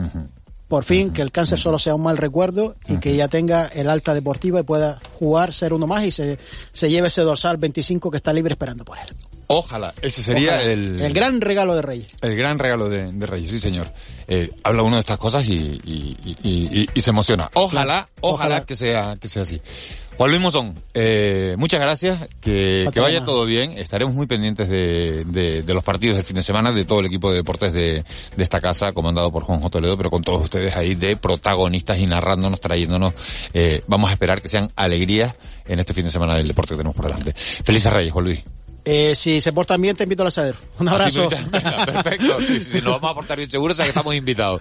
por 0.69 0.85
fin, 0.85 1.13
que 1.13 1.23
el 1.23 1.31
cáncer 1.33 1.59
solo 1.59 1.79
sea 1.79 1.95
un 1.95 2.03
mal 2.03 2.17
recuerdo 2.17 2.77
y 2.89 2.99
que 2.99 3.15
ya 3.17 3.29
tenga 3.29 3.67
el 3.67 3.89
alta 3.91 4.15
deportiva 4.15 4.61
y 4.61 4.63
pueda 4.65 4.99
jugar, 5.19 5.53
ser 5.55 5.73
uno 5.73 5.87
más 5.87 6.05
y 6.05 6.11
se, 6.11 6.39
se 6.73 6.91
lleve 6.91 7.09
ese 7.09 7.23
dorsal 7.23 7.57
25 7.57 8.11
que 8.11 8.17
está 8.17 8.33
libre 8.33 8.55
esperando 8.55 8.85
por 8.85 8.99
él. 8.99 9.07
ojalá, 9.49 9.95
ese 10.03 10.23
sería 10.25 10.55
Ojalá. 10.57 10.73
el, 10.73 11.01
el 11.01 11.13
gran 11.13 11.41
regalo 11.41 11.77
de 11.77 11.83
Reyes. 11.83 12.09
el 12.21 12.35
gran 12.37 12.59
regalo 12.59 12.89
de, 12.89 13.13
de 13.13 13.27
Reyes, 13.27 13.51
sí 13.51 13.61
señor. 13.61 13.87
Eh, 14.29 14.51
habla 14.65 14.83
uno 14.83 14.97
de 14.97 15.01
estas 15.01 15.19
cosas 15.19 15.45
y, 15.47 15.53
y, 15.85 16.17
y- 16.25 16.81
y- 16.83 16.89
y 16.93 17.01
se 17.01 17.11
emociona. 17.11 17.49
Ojalá, 17.55 18.09
ojalá, 18.21 18.57
Ojalá. 18.57 18.67
que 18.67 18.75
sea 18.75 19.17
que 19.21 19.29
sea 19.29 19.43
así. 19.43 19.61
Juan 20.17 20.31
Luis 20.31 20.41
Mozón, 20.43 20.75
eh, 20.95 21.57
muchas 21.59 21.79
gracias, 21.79 22.19
que, 22.41 22.89
que 22.93 23.01
vaya 23.01 23.25
todo 23.25 23.45
bien. 23.45 23.73
Estaremos 23.73 24.15
muy 24.15 24.27
pendientes 24.27 24.67
de, 24.67 25.25
de, 25.27 25.63
de 25.63 25.75
los 25.75 25.85
partidos 25.85 26.17
del 26.17 26.25
fin 26.25 26.37
de 26.37 26.43
semana, 26.43 26.73
de 26.73 26.87
todo 26.87 27.01
el 27.01 27.07
equipo 27.07 27.31
de 27.31 27.37
deportes 27.37 27.75
de, 27.75 28.03
de 28.37 28.43
esta 28.43 28.59
casa, 28.61 28.93
comandado 28.93 29.31
por 29.31 29.43
Juanjo 29.43 29.69
Toledo, 29.69 29.99
pero 29.99 30.11
con 30.11 30.23
todos 30.23 30.43
ustedes 30.43 30.75
ahí 30.75 30.95
de 30.95 31.17
protagonistas 31.17 31.99
y 31.99 32.07
narrándonos, 32.07 32.61
trayéndonos. 32.61 33.13
Eh, 33.53 33.83
vamos 33.89 34.09
a 34.09 34.15
esperar 34.15 34.41
que 34.41 34.49
sean 34.49 34.73
alegrías 34.75 35.35
en 35.67 35.81
este 35.81 35.93
fin 35.93 36.07
de 36.07 36.11
semana 36.11 36.35
del 36.37 36.49
deporte 36.49 36.71
que 36.71 36.79
tenemos 36.79 36.97
por 36.97 37.07
delante. 37.07 37.35
Felices 37.35 37.93
Reyes, 37.93 38.13
Juan 38.13 38.25
Luis. 38.25 38.43
Eh, 38.89 39.17
si 39.17 39.41
se 39.41 39.53
portan 39.53 39.83
bien, 39.83 39.97
te 39.97 40.05
invito 40.05 40.23
al 40.23 40.29
asadero. 40.29 40.57
Un 40.79 40.89
abrazo. 40.89 41.29
Me- 41.51 41.59
venga, 41.59 41.85
perfecto. 41.85 42.41
Sí, 42.41 42.61
sí, 42.61 42.71
sí, 42.73 42.81
nos 42.83 42.95
vamos 42.95 43.11
a 43.11 43.15
portar 43.17 43.37
bien 43.37 43.51
seguros, 43.51 43.75
o 43.75 43.77
sea 43.77 43.85
que 43.85 43.91
estamos 43.91 44.15
invitados. 44.15 44.61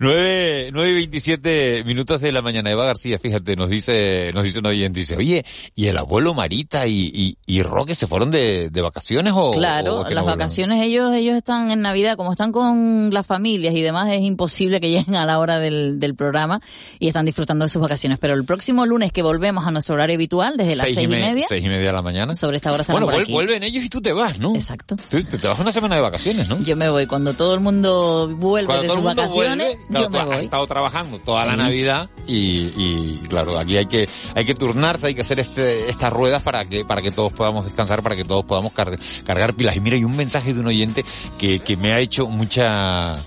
Nueve, 0.00 0.70
nueve 0.72 0.90
y 0.90 0.94
veintisiete 0.94 1.82
minutos 1.84 2.20
de 2.20 2.32
la 2.32 2.42
mañana. 2.42 2.70
Eva 2.70 2.84
García, 2.84 3.18
fíjate, 3.18 3.56
nos 3.56 3.70
dice, 3.70 4.30
nos 4.34 4.44
dice 4.44 4.58
un 4.58 4.66
oyente, 4.66 5.00
dice, 5.00 5.16
oye, 5.16 5.44
¿y 5.74 5.86
el 5.86 5.96
abuelo 5.98 6.34
Marita 6.34 6.86
y, 6.86 7.10
y, 7.14 7.38
y 7.46 7.62
Roque 7.62 7.94
se 7.94 8.06
fueron 8.06 8.30
de, 8.30 8.70
de 8.70 8.80
vacaciones 8.82 9.32
o? 9.36 9.52
Claro, 9.52 10.00
o 10.00 10.04
las 10.04 10.14
no 10.14 10.24
vacaciones 10.26 10.82
ellos 10.84 11.14
ellos 11.14 11.36
están 11.36 11.70
en 11.70 11.80
Navidad, 11.80 12.16
como 12.16 12.32
están 12.32 12.52
con 12.52 13.10
las 13.12 13.26
familias 13.26 13.74
y 13.74 13.82
demás, 13.82 14.12
es 14.12 14.20
imposible 14.22 14.80
que 14.80 14.90
lleguen 14.94 15.14
a 15.16 15.24
la 15.26 15.38
hora 15.38 15.58
del, 15.58 15.98
del 16.00 16.14
programa 16.14 16.60
y 16.98 17.08
están 17.08 17.24
disfrutando 17.24 17.64
de 17.64 17.68
sus 17.70 17.80
vacaciones. 17.80 18.18
Pero 18.18 18.34
el 18.34 18.44
próximo 18.44 18.84
lunes 18.86 19.12
que 19.12 19.22
volvemos 19.22 19.66
a 19.66 19.70
nuestro 19.70 19.94
horario 19.94 20.16
habitual, 20.16 20.56
desde 20.56 20.76
las 20.76 20.86
seis, 20.86 20.98
y 21.02 21.06
me- 21.08 21.20
media, 21.20 21.46
Seis 21.48 21.64
y 21.64 21.68
media 21.68 21.86
de 21.86 21.92
la 21.92 22.02
mañana. 22.02 22.34
sobre 22.34 22.56
esta 22.58 22.72
hora 22.72 22.82
estarán 22.82 23.02
Bueno, 23.02 23.12
por 23.16 23.22
aquí. 23.22 23.32
Vuelven 23.54 23.62
ellos 23.68 23.84
y 23.84 23.88
tú 23.88 24.00
te 24.00 24.12
vas, 24.12 24.38
¿no? 24.38 24.54
Exacto. 24.54 24.96
Tú 24.96 25.22
te, 25.22 25.38
te 25.38 25.48
vas 25.48 25.58
una 25.58 25.72
semana 25.72 25.94
de 25.96 26.00
vacaciones, 26.00 26.48
¿no? 26.48 26.60
Yo 26.62 26.76
me 26.76 26.90
voy. 26.90 27.06
Cuando 27.06 27.34
todo 27.34 27.54
el 27.54 27.60
mundo 27.60 28.28
vuelve 28.36 28.66
Cuando 28.66 28.82
de 28.82 28.88
todo 28.88 28.96
sus 28.96 29.02
el 29.02 29.08
mundo 29.08 29.22
vacaciones, 29.22 29.66
vuelve, 29.66 29.86
claro, 29.88 30.04
yo 30.04 30.10
me 30.10 30.18
has 30.18 30.26
voy. 30.26 30.44
estado 30.44 30.66
trabajando 30.66 31.18
toda 31.20 31.46
la. 31.46 31.56
Navidad 31.56 32.10
y, 32.26 32.72
y, 32.76 33.20
claro, 33.28 33.58
aquí 33.58 33.76
hay 33.76 33.86
que 33.86 34.08
hay 34.34 34.44
que 34.44 34.54
turnarse, 34.54 35.06
hay 35.06 35.14
que 35.14 35.20
hacer 35.20 35.38
este, 35.40 35.88
estas 35.88 36.12
ruedas 36.12 36.42
para 36.42 36.64
que 36.64 36.84
para 36.84 37.00
que 37.00 37.10
todos 37.12 37.32
podamos 37.32 37.64
descansar, 37.64 38.02
para 38.02 38.16
que 38.16 38.24
todos 38.24 38.44
podamos 38.44 38.72
car- 38.72 38.98
cargar 39.24 39.54
pilas. 39.54 39.76
Y 39.76 39.80
mira, 39.80 39.96
hay 39.96 40.04
un 40.04 40.16
mensaje 40.16 40.52
de 40.52 40.60
un 40.60 40.66
oyente 40.66 41.04
que, 41.38 41.60
que 41.60 41.76
me 41.76 41.92
ha 41.92 42.00
hecho 42.00 42.26
mucha 42.26 43.22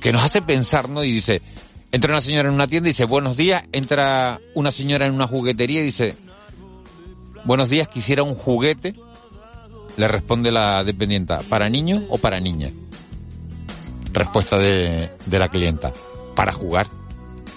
que 0.00 0.12
nos 0.12 0.22
hace 0.22 0.42
pensar, 0.42 0.88
¿no? 0.88 1.02
Y 1.04 1.10
dice, 1.12 1.42
entra 1.92 2.12
una 2.12 2.20
señora 2.20 2.48
en 2.48 2.54
una 2.54 2.66
tienda 2.66 2.88
y 2.88 2.92
dice, 2.92 3.04
buenos 3.04 3.36
días, 3.36 3.62
entra 3.72 4.40
una 4.54 4.70
señora 4.72 5.06
en 5.06 5.12
una 5.14 5.26
juguetería 5.26 5.80
y 5.80 5.84
dice, 5.84 6.16
buenos 7.44 7.68
días, 7.68 7.88
quisiera 7.88 8.22
un 8.22 8.34
juguete. 8.34 8.94
Le 9.96 10.08
responde 10.08 10.50
la 10.52 10.84
dependienta, 10.84 11.40
¿para 11.48 11.68
niño 11.70 12.04
o 12.10 12.18
para 12.18 12.38
niña? 12.40 12.70
Respuesta 14.12 14.58
de, 14.58 15.10
de 15.26 15.38
la 15.38 15.48
clienta, 15.48 15.92
para 16.34 16.52
jugar. 16.52 16.86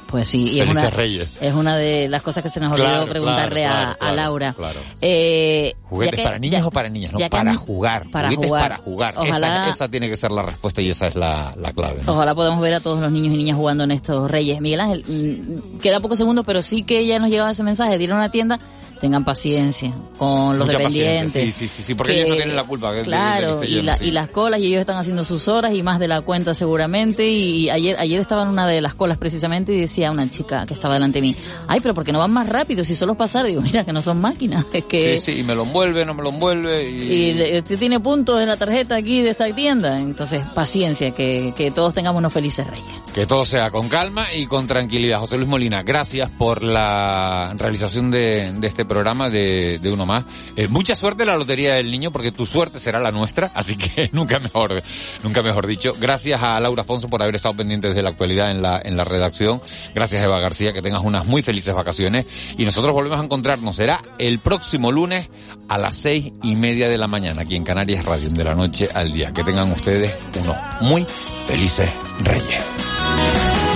Pues 0.07 0.27
sí, 0.27 0.43
y 0.53 0.59
es 0.59 0.67
una, 0.67 0.89
Reyes. 0.89 1.29
es 1.39 1.53
una 1.53 1.75
de 1.77 2.09
las 2.09 2.23
cosas 2.23 2.41
que 2.41 2.49
se 2.49 2.59
nos 2.59 2.71
olvidó 2.71 2.87
Claro, 2.89 3.07
preguntarle 3.09 3.61
claro, 3.61 3.91
a, 3.91 3.95
claro, 3.95 4.11
a 4.11 4.15
Laura. 4.15 4.55
Eh, 5.01 5.75
¿Juguetes 5.83 6.15
que- 6.15 6.23
para 6.23 6.39
niños 6.39 6.61
ya- 6.61 6.67
o 6.67 6.71
para 6.71 6.89
niñas? 6.89 7.13
No, 7.13 7.19
para 7.29 7.53
jugar. 7.53 8.09
para 8.09 8.29
Juguetes 8.29 8.47
jugar. 8.47 8.61
para 8.71 8.77
jugar. 8.77 9.13
Ojalá- 9.17 9.61
Esa, 9.65 9.69
esa 9.69 9.87
tiene 9.91 10.09
que 10.09 10.17
ser 10.17 10.31
la 10.31 10.41
respuesta 10.41 10.81
y 10.81 10.89
esa 10.89 11.05
es 11.07 11.13
la, 11.15 11.53
la 11.55 11.71
clave. 11.73 12.01
¿no? 12.03 12.13
Ojalá 12.13 12.33
podamos 12.33 12.59
ver 12.59 12.73
a 12.73 12.79
todos 12.79 12.99
los 12.99 13.11
niños 13.11 13.35
y 13.35 13.37
niñas 13.37 13.55
jugando 13.55 13.83
en 13.83 13.91
estos 13.91 14.31
Reyes. 14.31 14.59
Miguel 14.61 14.79
Ángel, 14.79 15.03
mm, 15.07 15.77
queda 15.77 15.99
pocos 15.99 16.17
segundos, 16.17 16.43
pero 16.43 16.63
sí 16.63 16.81
que 16.81 17.05
ya 17.05 17.19
nos 17.19 17.29
llegaba 17.29 17.51
ese 17.51 17.61
mensaje 17.61 17.95
de 17.99 18.03
ir 18.03 18.11
a 18.11 18.15
una 18.15 18.31
tienda 18.31 18.57
tengan 18.99 19.23
paciencia 19.25 19.93
con 20.17 20.57
los 20.57 20.67
Mucha 20.67 20.77
dependientes. 20.79 21.43
Sí, 21.43 21.51
sí, 21.51 21.67
sí, 21.67 21.83
sí, 21.83 21.95
porque 21.95 22.13
que- 22.13 22.19
ellos 22.19 22.29
no 22.29 22.35
tienen 22.35 22.55
la 22.55 22.63
culpa. 22.63 22.91
que- 22.91 22.97
de- 22.97 22.99
de 22.99 23.03
que 23.05 23.09
Claro, 23.09 23.53
esté 23.61 23.67
y, 23.69 23.81
la- 23.81 23.95
sí. 23.95 24.05
y 24.05 24.11
las 24.11 24.29
colas, 24.29 24.59
y 24.59 24.65
ellos 24.67 24.81
están 24.81 24.97
haciendo 24.97 25.23
sus 25.23 25.47
horas 25.47 25.73
y 25.73 25.83
más 25.83 25.99
de 25.99 26.07
la 26.07 26.21
cuenta 26.21 26.53
seguramente. 26.53 27.27
Y 27.29 27.69
ayer 27.69 27.95
ayer 27.99 28.19
estaba 28.19 28.43
en 28.43 28.49
una 28.49 28.67
de 28.67 28.81
las 28.81 28.93
colas 28.95 29.17
precisamente 29.17 29.73
y 29.73 29.79
decía 29.81 30.11
una 30.11 30.29
chica 30.29 30.65
que 30.65 30.73
estaba 30.73 30.93
delante 30.95 31.19
de 31.21 31.27
mí, 31.27 31.35
ay, 31.67 31.79
pero 31.81 31.93
porque 31.93 32.11
no 32.11 32.19
van 32.19 32.31
más 32.31 32.47
rápido 32.49 32.83
si 32.83 32.95
solo 32.95 33.15
pasar. 33.15 33.45
Digo, 33.45 33.61
mira, 33.61 33.83
que 33.85 33.93
no 33.93 34.01
son 34.01 34.19
máquinas, 34.21 34.65
es 34.73 34.85
que... 34.85 35.17
Sí, 35.17 35.31
sí, 35.33 35.39
y 35.39 35.43
me 35.43 35.55
lo 35.55 35.63
envuelve, 35.63 36.05
no 36.05 36.13
me 36.13 36.23
lo 36.23 36.29
envuelve. 36.29 36.89
Y... 36.89 37.29
Y 37.31 37.57
usted 37.59 37.77
tiene 37.79 37.99
puntos 37.99 38.39
en 38.41 38.47
la 38.47 38.57
tarjeta 38.57 38.95
aquí 38.95 39.21
de 39.21 39.29
esta 39.31 39.45
tienda. 39.53 39.99
Entonces, 39.99 40.43
paciencia, 40.53 41.11
que, 41.11 41.53
que 41.55 41.71
todos 41.71 41.93
tengamos 41.93 42.19
unos 42.19 42.33
felices 42.33 42.65
reyes. 42.67 42.85
Que 43.13 43.25
todo 43.25 43.45
sea 43.45 43.71
con 43.71 43.89
calma 43.89 44.27
y 44.33 44.45
con 44.45 44.67
tranquilidad. 44.67 45.19
José 45.19 45.37
Luis 45.37 45.47
Molina, 45.49 45.83
gracias 45.83 46.29
por 46.29 46.63
la 46.63 47.53
realización 47.57 48.11
de, 48.11 48.51
de 48.53 48.67
este 48.67 48.85
programa 48.89 49.29
de, 49.29 49.79
de 49.81 49.91
Uno 49.91 50.05
Más. 50.05 50.25
Eh, 50.57 50.67
mucha 50.67 50.95
suerte 50.95 51.23
en 51.23 51.29
la 51.29 51.37
Lotería 51.37 51.75
del 51.75 51.89
Niño, 51.89 52.11
porque 52.11 52.33
tu 52.33 52.45
suerte 52.45 52.79
será 52.79 52.99
la 52.99 53.11
nuestra, 53.11 53.51
así 53.55 53.77
que 53.77 54.09
nunca 54.11 54.39
mejor, 54.39 54.83
nunca 55.23 55.41
mejor 55.41 55.65
dicho. 55.65 55.93
Gracias 55.97 56.43
a 56.43 56.59
Laura 56.59 56.81
Afonso 56.81 57.07
por 57.07 57.21
haber 57.23 57.35
estado 57.35 57.55
pendiente 57.55 57.87
desde 57.87 58.03
la 58.03 58.09
actualidad 58.09 58.51
en 58.51 58.61
la, 58.61 58.81
en 58.83 58.97
la 58.97 59.05
redacción. 59.05 59.61
Gracias 59.95 60.21
Eva 60.21 60.39
García, 60.39 60.73
que 60.73 60.81
tengas 60.81 61.03
unas 61.03 61.25
muy 61.25 61.41
felices 61.41 61.73
vacaciones. 61.73 62.25
Y 62.57 62.65
nosotros 62.65 62.91
volvemos 62.91 63.19
a 63.19 63.23
encontrarnos. 63.23 63.75
Será 63.77 64.01
el 64.17 64.39
próximo 64.39 64.91
lunes 64.91 65.29
a 65.69 65.77
las 65.77 65.95
seis 65.95 66.31
y 66.43 66.55
media 66.55 66.89
de 66.89 66.97
la 66.97 67.07
mañana, 67.07 67.43
aquí 67.43 67.55
en 67.55 67.63
Canarias 67.63 68.03
Radio, 68.03 68.29
de 68.29 68.43
la 68.43 68.55
noche 68.55 68.89
al 68.93 69.13
día. 69.13 69.31
Que 69.31 69.43
tengan 69.43 69.71
ustedes 69.71 70.15
unos 70.35 70.57
muy 70.81 71.05
felices 71.47 71.89
reyes. 72.23 73.68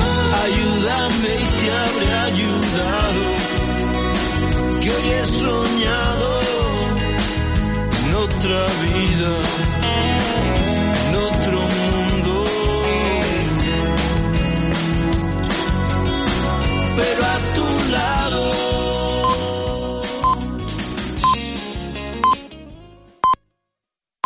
Hoy 8.46 8.52
he 8.52 8.58
soñado 8.58 9.38
en 9.38 9.40
otra 9.40 9.64
vida. 9.64 9.73